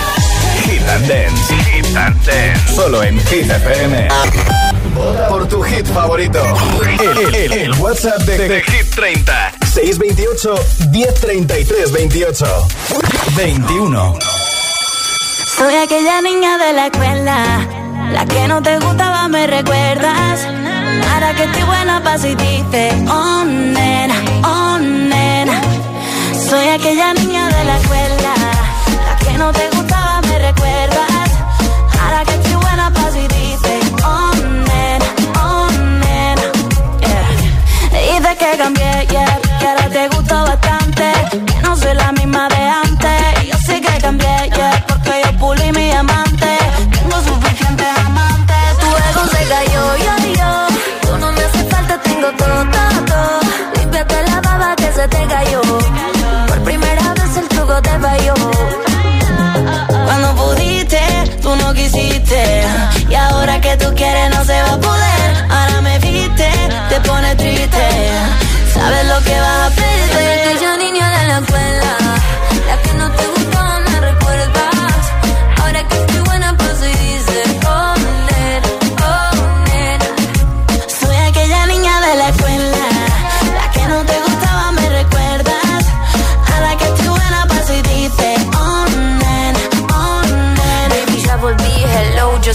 Hit 0.66 0.82
and 0.90 1.08
Dance. 1.08 1.56
Hit 1.72 1.98
and 1.98 2.26
Dance. 2.26 2.76
Solo 2.76 3.04
en 3.04 3.20
Hit 3.28 3.50
FM. 3.50 4.08
Vota 4.96 5.28
por 5.28 5.48
tu 5.48 5.62
hit 5.64 5.86
favorito. 5.88 6.40
El, 7.00 7.36
el- 7.36 7.52
el 7.54 7.72
WhatsApp 7.80 8.20
de, 8.22 8.38
de 8.48 8.62
Hit 8.64 8.96
30. 8.96 9.52
628 9.74 10.56
1033 10.92 11.92
28. 11.92 12.68
21. 13.36 14.20
Soy 15.58 15.76
aquella 15.76 16.22
niña 16.22 16.58
de 16.58 16.74
la 16.74 16.88
escuela, 16.88 17.68
la 18.12 18.26
que 18.26 18.48
no 18.48 18.62
te 18.62 18.78
gustaba, 18.80 19.28
me 19.28 19.48
recuerdas. 19.48 20.48
Ahora 21.14 21.34
que 21.36 21.44
estoy 21.46 21.64
buena, 21.64 22.04
pasa 22.04 22.28
y 22.28 22.36
dice, 22.36 22.92
oh 23.10 23.44
nena, 23.46 24.16
oh. 24.44 24.63
Soy 26.54 26.68
aquella 26.68 27.16
niña 27.16 27.48
de 27.48 27.66
la 27.66 27.78
escuela, 27.80 28.34
la 29.08 29.16
que 29.26 29.38
no 29.40 29.52
te 29.52 29.70
gustaba, 29.72 30.22
me 30.22 30.38
recuerdas. 30.38 31.32
Ahora 32.00 32.24
que 32.26 32.34
estoy 32.36 32.54
buena, 32.54 32.92
pasa 32.94 33.18
y 33.18 33.28
dice, 33.28 33.80
oh 34.06 34.32
nena, 34.68 35.06
oh 35.44 35.68
nena. 36.04 36.48
Yeah. 37.02 38.20
Dice 38.20 38.38
que 38.38 38.58
cambié, 38.60 39.08
yeah, 39.10 39.40
que 39.60 39.68
ahora 39.68 39.90
te 39.90 40.08
gusto 40.10 40.36
bastante. 40.44 41.12
Que 41.48 41.62
no 41.64 41.76
soy 41.76 41.96
la 41.96 42.12
misma 42.12 42.48
de 42.50 42.62
antes. 42.86 43.48
Yo 43.50 43.58
sé 43.66 43.82
que 43.82 43.98
cambié, 43.98 44.52
yeah, 44.56 44.86
porque 44.88 45.24
yo 45.26 45.32
pulí 45.40 45.72
mi 45.72 45.90
amante. 45.92 46.52
Tengo 46.92 47.18
suficientes 47.30 47.88
amantes. 48.06 48.78
Tu 48.80 48.90
ego 49.10 49.26
se 49.34 49.44
cayó, 49.54 49.84
yo, 50.06 50.14
yo. 50.40 50.52
Tú 51.02 51.18
no 51.18 51.32
me 51.32 51.44
hace 51.46 51.64
falta, 51.64 52.00
tengo 52.00 52.30
todo, 52.38 52.64
todo, 52.76 53.06
todo. 53.12 53.40
Límpiate 53.76 54.22
la 54.30 54.40
baba 54.40 54.76
que 54.76 54.92
se 54.94 55.08
te 55.08 55.26
cayó. 55.26 55.62
Y 63.10 63.16
ahora 63.16 63.60
que 63.60 63.76
tú 63.78 63.94
quieres, 63.96 64.30
no 64.30 64.44
se 64.46 64.62
va 64.62 64.74
a 64.74 64.80
poder. 64.80 65.46
Ahora 65.50 65.82
me 65.82 65.98
viste, 66.00 66.48
te 66.90 67.00
pone 67.02 67.36
triste. 67.36 67.88
Sabes 68.74 69.08
lo 69.08 69.24
que 69.24 69.40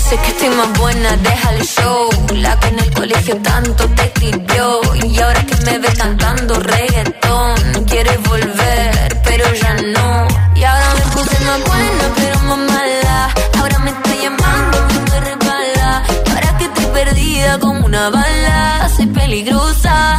sé 0.08 0.16
que 0.16 0.28
estoy 0.28 0.48
más 0.50 0.78
buena, 0.78 1.16
deja 1.16 1.50
el 1.54 1.62
show. 1.62 2.08
La 2.34 2.58
que 2.60 2.68
en 2.68 2.78
el 2.78 2.90
colegio 2.94 3.36
tanto 3.42 3.84
te 3.96 4.04
escribió. 4.04 4.80
Y 5.04 5.18
ahora 5.20 5.42
que 5.44 5.56
me 5.66 5.78
ves 5.78 5.94
cantando 5.98 6.54
reggaetón, 6.60 7.84
quieres 7.84 8.18
volver, 8.22 9.20
pero 9.24 9.44
ya 9.52 9.74
no. 9.94 10.28
Y 10.54 10.64
ahora 10.64 10.88
me 10.94 11.04
puse 11.12 11.36
más 11.44 11.60
buena, 11.70 12.04
pero 12.16 12.38
más 12.48 12.58
mala. 12.72 13.34
Ahora 13.58 13.78
me 13.80 13.90
está 13.90 14.14
llamando, 14.22 14.78
me 15.10 15.20
resbala. 15.28 16.02
Ahora 16.30 16.58
que 16.58 16.64
estoy 16.64 16.86
perdida 16.86 17.58
como 17.58 17.84
una 17.84 18.10
bala. 18.10 18.90
Soy 18.96 19.06
peligrosa, 19.06 20.17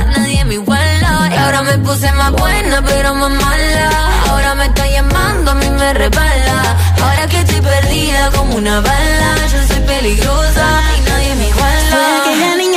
ahora 1.60 1.72
me 1.72 1.84
puse 1.84 2.12
más 2.14 2.32
buena, 2.32 2.82
pero 2.86 3.16
más 3.16 3.32
mala. 3.32 3.90
Ahora 4.30 4.56
me 4.56 4.66
está 4.66 4.88
llamando, 4.88 5.52
a 5.52 5.56
mí 5.56 5.70
me 5.70 5.94
resbala. 5.94 6.78
Ahora 7.02 7.28
que 7.28 7.40
estoy 7.40 7.62
perdida 7.62 8.32
como 8.32 8.56
una 8.56 8.80
bala. 8.80 9.36
Yo 9.52 9.68
soy 9.68 9.82
peligrosa 9.82 10.68
y 10.98 11.10
nadie 11.10 11.36
me 11.36 11.48
iguala. 11.50 12.69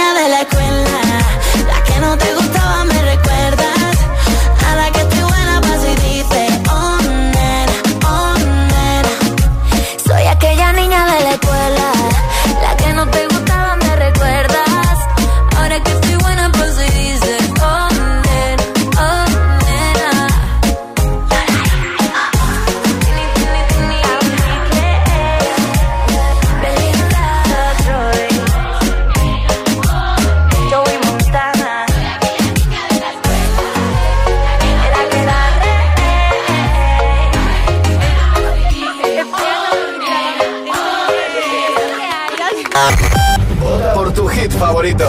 Favorito. 44.82 45.08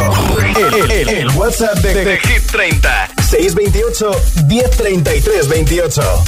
El, 0.78 0.91
el- 0.91 1.09
el 1.09 1.30
WhatsApp 1.32 1.78
de, 1.80 2.05
de 2.05 2.19
Hit 2.19 2.45
30. 2.51 3.09
628 3.28 4.11
1033 4.47 5.47
28. 5.47 6.24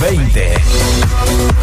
20. 0.00 1.62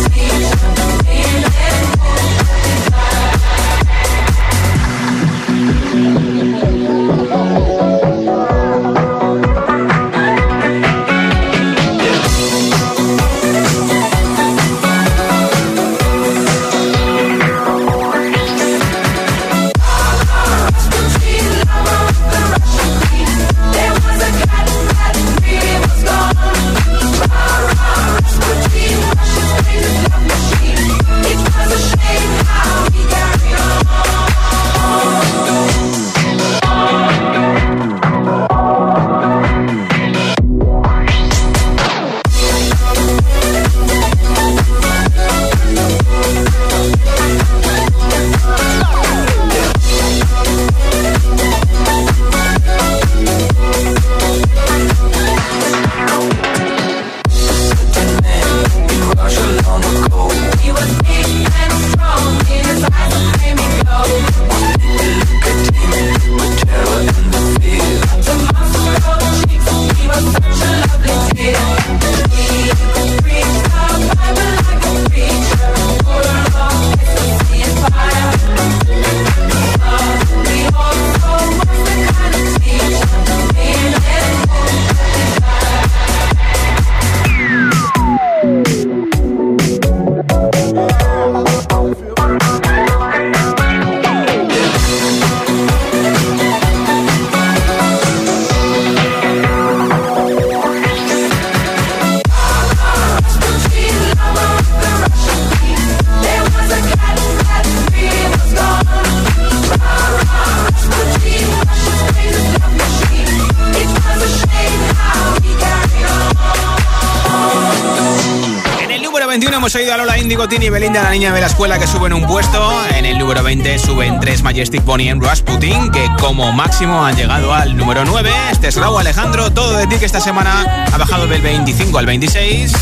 hemos 119.61 119.75
oído 119.75 119.93
a 119.93 119.97
Lola 119.97 120.17
Indigo, 120.17 120.47
Tini 120.49 120.71
Belinda, 120.71 121.03
la 121.03 121.11
niña 121.11 121.31
de 121.31 121.39
la 121.39 121.45
escuela, 121.45 121.77
que 121.77 121.85
suben 121.85 122.13
un 122.13 122.25
puesto. 122.25 122.83
En 122.95 123.05
el 123.05 123.19
número 123.19 123.43
20 123.43 123.77
suben 123.77 124.19
tres 124.19 124.41
Majestic 124.41 124.81
Pony 124.81 125.01
en 125.01 125.21
Rasputin, 125.21 125.91
que 125.91 126.09
como 126.19 126.51
máximo 126.51 127.05
han 127.05 127.15
llegado 127.15 127.53
al 127.53 127.77
número 127.77 128.03
9. 128.03 128.31
Este 128.51 128.69
es 128.69 128.75
Raúl 128.75 129.01
Alejandro, 129.01 129.51
todo 129.51 129.77
de 129.77 129.85
ti, 129.85 129.97
que 129.97 130.05
esta 130.05 130.19
semana 130.19 130.87
ha 130.91 130.97
bajado 130.97 131.27
del 131.27 131.43
25 131.43 131.95
al 131.95 132.07
26. 132.07 132.73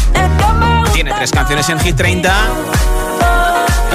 Tiene 0.93 1.11
tres 1.11 1.31
canciones 1.31 1.67
en 1.67 1.81
Hit 1.81 1.97
30. 1.97 2.33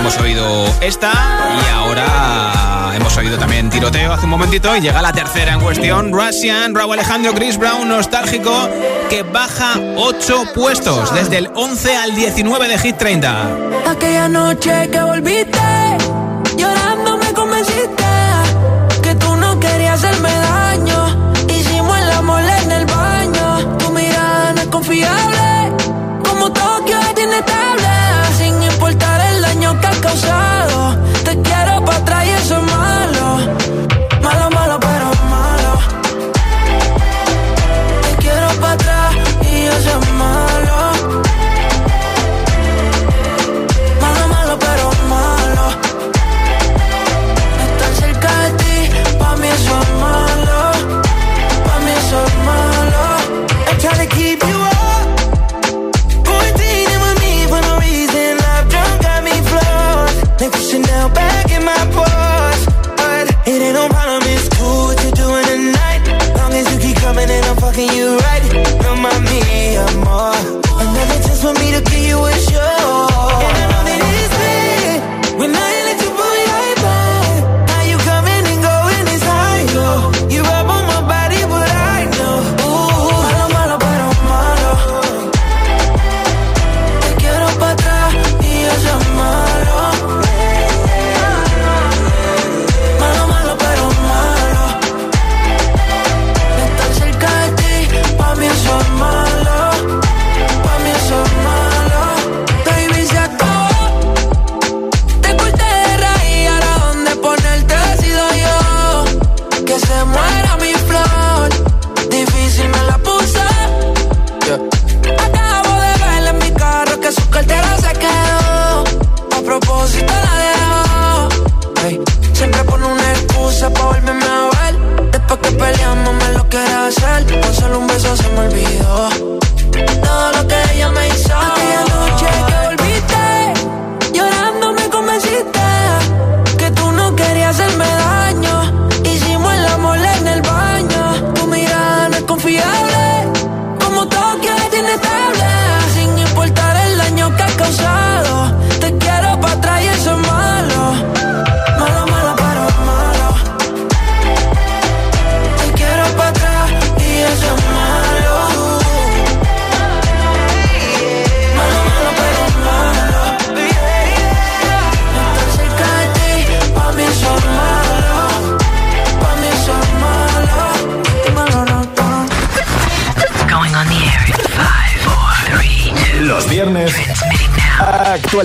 Hemos 0.04 0.18
oído 0.18 0.66
esta 0.82 1.10
y 1.10 1.72
ahora 1.72 2.92
hemos 2.94 3.16
oído 3.16 3.38
también 3.38 3.70
Tiroteo 3.70 4.12
hace 4.12 4.24
un 4.24 4.32
momentito 4.32 4.76
y 4.76 4.82
llega 4.82 5.00
la 5.00 5.14
tercera 5.14 5.54
en 5.54 5.60
cuestión, 5.60 6.12
Russian, 6.12 6.74
Raúl 6.74 6.92
Alejandro, 6.92 7.32
Chris 7.32 7.56
Brown, 7.56 7.88
nostálgico, 7.88 8.68
que 9.08 9.22
baja 9.22 9.80
8 9.96 10.52
puestos 10.54 11.14
desde 11.14 11.38
el 11.38 11.48
11 11.54 11.96
al 11.96 12.14
19 12.14 12.68
de 12.68 12.78
Hit 12.80 12.98
30. 12.98 13.48
Aquella 13.88 14.28
noche 14.28 14.90
que 14.90 15.00
volviste, 15.00 15.96
llorando 16.54 17.16
me 17.16 17.32
convenciste 17.32 18.04
que 19.02 19.14
tú 19.14 19.34
no 19.36 19.58
querías 19.58 20.04
hacerme 20.04 20.28
daño. 20.28 21.34
Hicimos 21.48 21.98
el 21.98 22.10
amor 22.10 22.42
en 22.42 22.72
el 22.72 22.84
baño. 22.84 23.78
Tu 23.78 23.88
mirada 23.88 24.52
no 24.52 24.60
es 24.60 24.68
confiable, 24.68 25.72
como 26.28 26.52
Tokio 26.52 26.98
es 27.00 27.24
inestable. 27.24 27.63
Causado, 30.14 30.83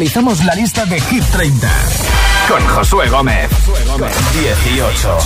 actualizamos 0.09 0.43
la 0.43 0.55
lista 0.55 0.85
de 0.87 0.99
Hit 0.99 1.23
30 1.23 1.69
con 2.47 2.67
Josué 2.67 3.09
Gómez. 3.09 3.47
18. 4.33 5.17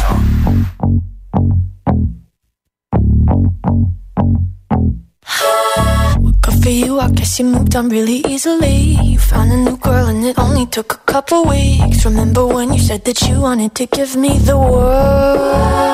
Good 6.42 6.62
for 6.62 6.70
you, 6.70 7.00
I 7.00 7.12
guess 7.12 7.40
you 7.40 7.46
moved 7.46 7.76
on 7.78 7.88
really 7.90 8.24
easily. 8.28 8.98
You 9.02 9.20
found 9.20 9.54
a 9.54 9.58
new 9.58 9.78
girl 9.78 10.08
and 10.08 10.26
it 10.26 10.38
only 10.38 10.66
took 10.66 10.94
a 10.94 11.00
couple 11.06 11.46
weeks. 11.46 12.04
Remember 12.04 12.46
when 12.46 12.74
you 12.74 12.80
said 12.80 13.06
that 13.06 13.22
you 13.22 13.40
wanted 13.40 13.74
to 13.76 13.86
give 13.86 14.18
me 14.18 14.38
the 14.40 14.58
world? 14.58 15.94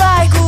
like 0.00 0.39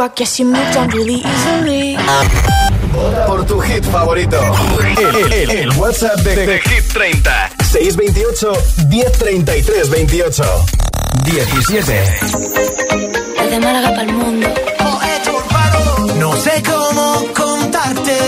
I 0.00 0.08
guess 0.08 0.38
you 0.38 0.46
moved 0.46 0.76
on 0.76 0.90
por 3.26 3.44
tu 3.46 3.60
hit 3.60 3.84
favorito. 3.84 4.38
El, 4.98 5.50
el, 5.50 5.70
WhatsApp 5.78 6.18
de, 6.20 6.36
de, 6.36 6.46
de, 6.46 6.60
Hit 6.60 6.92
30. 6.92 7.50
628 7.70 8.52
1033 8.88 9.90
28. 9.90 10.44
17. 11.24 12.04
Desde 13.38 13.60
Málaga 13.60 13.90
para 13.90 14.02
el 14.02 14.12
mundo. 14.12 14.48
No 16.18 16.36
sé 16.36 16.62
cómo 16.64 17.24
contarte. 17.34 18.18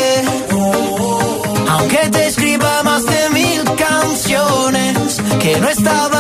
Aunque 1.69 2.09
te 2.11 2.27
escriba 2.27 2.83
más 2.83 3.05
de 3.05 3.31
mil 3.31 3.65
canciones 3.77 5.21
que 5.41 5.59
no 5.61 5.69
estaba 5.69 6.18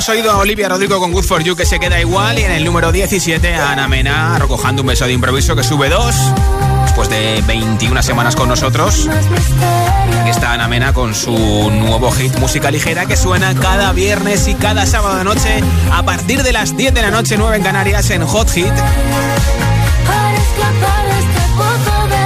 hemos 0.00 0.08
oído 0.08 0.30
a 0.30 0.38
Olivia 0.38 0.66
Rodrigo 0.66 0.98
con 0.98 1.12
Good 1.12 1.24
For 1.24 1.42
You 1.42 1.54
que 1.54 1.66
se 1.66 1.78
queda 1.78 2.00
igual 2.00 2.38
y 2.38 2.42
en 2.42 2.52
el 2.52 2.64
número 2.64 2.90
17 2.90 3.54
a 3.54 3.72
Ana 3.72 3.86
Mena 3.86 4.38
recojando 4.38 4.80
un 4.80 4.88
beso 4.88 5.04
de 5.04 5.12
improviso 5.12 5.54
que 5.54 5.62
sube 5.62 5.90
dos 5.90 6.14
después 6.84 7.10
de 7.10 7.42
21 7.46 8.02
semanas 8.02 8.34
con 8.34 8.48
nosotros. 8.48 9.10
Aquí 10.20 10.30
está 10.30 10.54
Ana 10.54 10.68
Mena 10.68 10.94
con 10.94 11.14
su 11.14 11.32
nuevo 11.32 12.10
hit 12.12 12.34
Música 12.38 12.70
Ligera 12.70 13.04
que 13.04 13.14
suena 13.14 13.54
cada 13.54 13.92
viernes 13.92 14.48
y 14.48 14.54
cada 14.54 14.86
sábado 14.86 15.18
de 15.18 15.24
noche 15.24 15.60
a 15.92 16.02
partir 16.02 16.42
de 16.42 16.52
las 16.52 16.74
10 16.74 16.94
de 16.94 17.02
la 17.02 17.10
noche 17.10 17.36
9 17.36 17.58
en 17.58 17.62
Canarias 17.62 18.08
en 18.08 18.24
Hot 18.24 18.48
Hit 18.48 18.72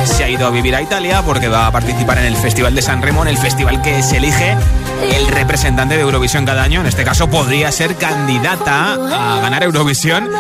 se 0.05 0.23
ha 0.23 0.29
ido 0.29 0.47
a 0.47 0.51
vivir 0.51 0.77
a 0.77 0.83
Italia 0.83 1.23
porque 1.23 1.49
va 1.49 1.67
a 1.67 1.73
participar 1.73 2.19
en 2.19 2.27
el 2.27 2.37
Festival 2.37 2.77
de 2.77 2.83
San 2.83 3.03
Remo, 3.03 3.23
en 3.23 3.29
el 3.29 3.39
festival 3.39 3.83
que 3.83 4.01
se 4.01 4.19
elige 4.19 4.57
el 5.03 5.27
representante 5.29 5.97
de 5.97 6.03
Eurovisión 6.03 6.45
cada 6.45 6.63
año. 6.63 6.81
En 6.81 6.87
este 6.87 7.05
caso 7.05 7.29
podría 7.29 7.71
ser 7.73 7.97
candidata 7.97 8.95
a 8.95 9.41
ganar 9.41 9.63
Eurovisión 9.63 10.31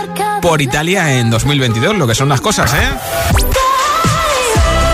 por 0.41 0.61
Italia 0.63 1.19
en 1.19 1.31
2022, 1.31 1.97
lo 1.97 2.07
que 2.07 2.15
son 2.15 2.29
las 2.29 2.41
cosas, 2.41 2.73
¿eh? 2.75 2.89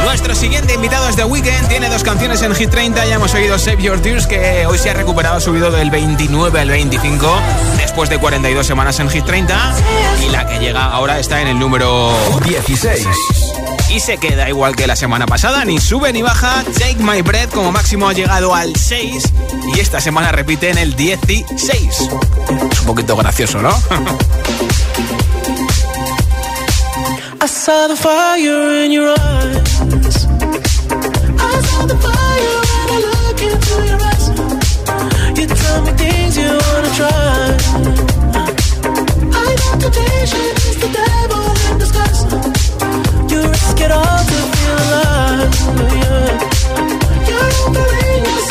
Nuestro 0.05 0.35
siguiente 0.35 0.75
invitado 0.75 1.09
es 1.09 1.17
The 1.17 1.25
Weeknd, 1.25 1.69
tiene 1.69 1.89
dos 1.89 2.03
canciones 2.03 2.43
en 2.43 2.55
Hit 2.55 2.71
30, 2.71 3.07
ya 3.07 3.15
hemos 3.15 3.33
oído 3.35 3.59
Save 3.59 3.83
Your 3.83 4.01
Tears, 4.01 4.27
que 4.27 4.67
hoy 4.67 4.77
se 4.77 4.91
ha 4.91 4.95
recuperado, 4.95 5.37
ha 5.37 5.41
subido 5.41 5.71
del 5.71 5.91
29 5.91 6.61
al 6.61 6.69
25, 6.69 7.41
después 7.77 8.11
de 8.11 8.19
42 8.19 8.67
semanas 8.67 8.99
en 8.99 9.09
Hit 9.09 9.25
30, 9.25 9.75
y 10.27 10.31
la 10.31 10.47
que 10.47 10.59
llega 10.59 10.85
ahora 10.85 11.21
está 11.21 11.41
en 11.41 11.49
el 11.49 11.59
número 11.59 12.13
16 12.45 13.07
y 13.91 13.99
se 13.99 14.19
queda 14.19 14.49
igual 14.49 14.77
que 14.77 14.87
la 14.87 14.95
semana 14.95 15.27
pasada, 15.27 15.65
ni 15.65 15.81
sube 15.81 16.13
ni 16.13 16.23
baja. 16.23 16.63
Take 16.79 16.99
My 16.99 17.23
Breath 17.23 17.51
como 17.51 17.73
máximo 17.73 18.09
ha 18.09 18.13
llegado 18.13 18.55
al 18.55 18.77
6 18.77 19.25
y 19.75 19.81
esta 19.81 20.01
semana 20.01 20.31
repite 20.31 20.71
en 20.71 20.79
el 20.79 20.95
16. 20.95 21.89
Es 22.71 22.81
un 22.81 22.87
poquito 22.87 23.17
gracioso, 23.17 23.61
¿no? 23.61 23.71
I 27.43 27.47
saw 27.47 27.89
the 27.89 27.97
fire 27.97 28.85
in 28.85 28.93
your 28.93 29.09
eyes. 29.09 30.27
I 31.39 31.63
saw 31.63 31.87
the 31.87 31.97
fire 31.97 32.41
your 32.43 33.99
eyes. 34.05 34.29
You 35.39 35.47
tell 35.47 35.83
me 35.83 35.93
things 35.93 36.37
you 36.37 36.49
wanna 36.49 36.91
try. 36.95 37.57
I 39.33 39.57
temptation 39.81 40.55
is 40.69 40.77
the 40.81 40.89
devil 40.93 41.50
it 43.83 43.91
all 43.91 44.19
to 44.31 44.39
feel 44.55 44.77
alive. 44.85 45.55
Yeah. 45.95 47.29
You're 47.29 47.53
offering 47.65 48.25
yourself 48.25 48.50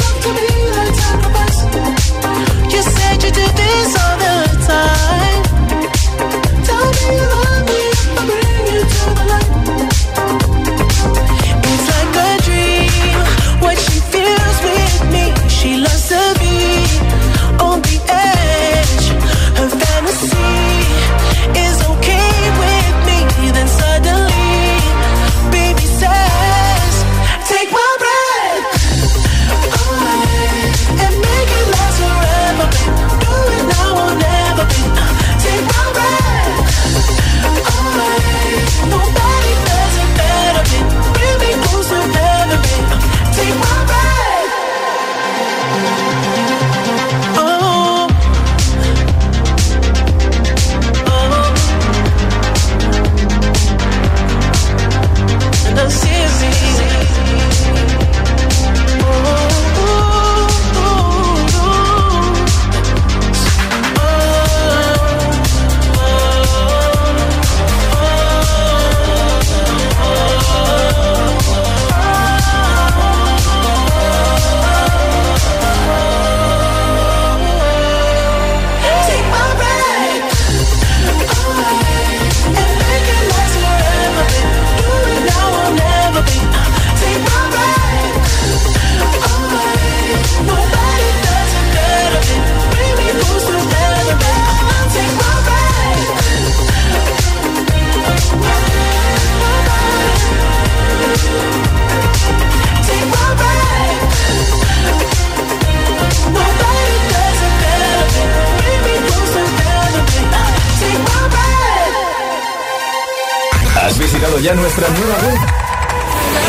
nuestra 114.80 114.90
nueva 114.98 115.18
web? 115.28 115.40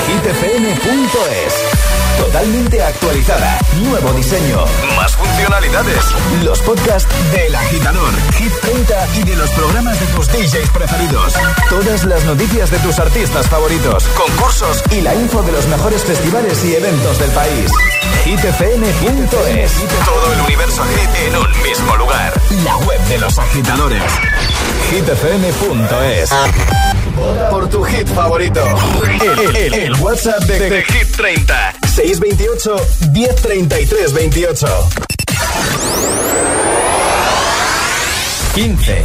itfm.es 0.09 1.55
Totalmente 2.19 2.83
actualizada. 2.83 3.59
Nuevo 3.83 4.13
diseño. 4.13 4.65
Más 4.97 5.17
funcionalidades. 5.17 6.05
Los 6.45 6.61
podcasts 6.61 7.09
del 7.33 7.55
agitador, 7.55 8.13
Hit 8.35 8.53
30 8.61 9.09
y 9.17 9.23
de 9.25 9.37
los 9.37 9.51
programas 9.51 9.99
de 9.99 10.07
tus 10.07 10.29
DJs 10.29 10.71
preferidos. 10.71 11.35
Todas 11.71 12.05
las 12.05 12.25
noticias 12.25 12.71
de 12.71 12.79
tus 12.81 12.99
artistas 12.99 13.49
favoritos, 13.49 14.05
concursos 14.09 14.83
y 14.91 15.01
la 15.01 15.15
info 15.15 15.43
de 15.43 15.53
los 15.53 15.67
mejores 15.69 16.05
festivales 16.05 16.63
y 16.65 16.75
eventos 16.75 17.19
del 17.19 17.31
país. 17.31 17.73
hitfm.es. 18.25 19.73
Todo 20.05 20.33
el 20.35 20.41
universo 20.43 20.85
hit 20.85 21.11
en 21.27 21.37
un 21.37 21.63
mismo 21.63 21.97
lugar. 21.97 22.33
La 22.65 22.77
web 22.79 23.01
de 23.09 23.19
los 23.19 23.39
agitadores. 23.39 24.03
hitfm.es. 24.91 26.31
Por 27.51 27.69
tu 27.69 27.83
hit 27.85 28.07
favorito. 28.09 28.63
El, 29.55 29.75
el, 29.75 29.95
WhatsApp 30.01 30.43
de, 30.45 30.83
Hit 30.83 31.17
30. 31.17 31.75
628 31.87 32.77
1033 33.13 34.13
28. 34.13 34.89
15. 38.55 39.05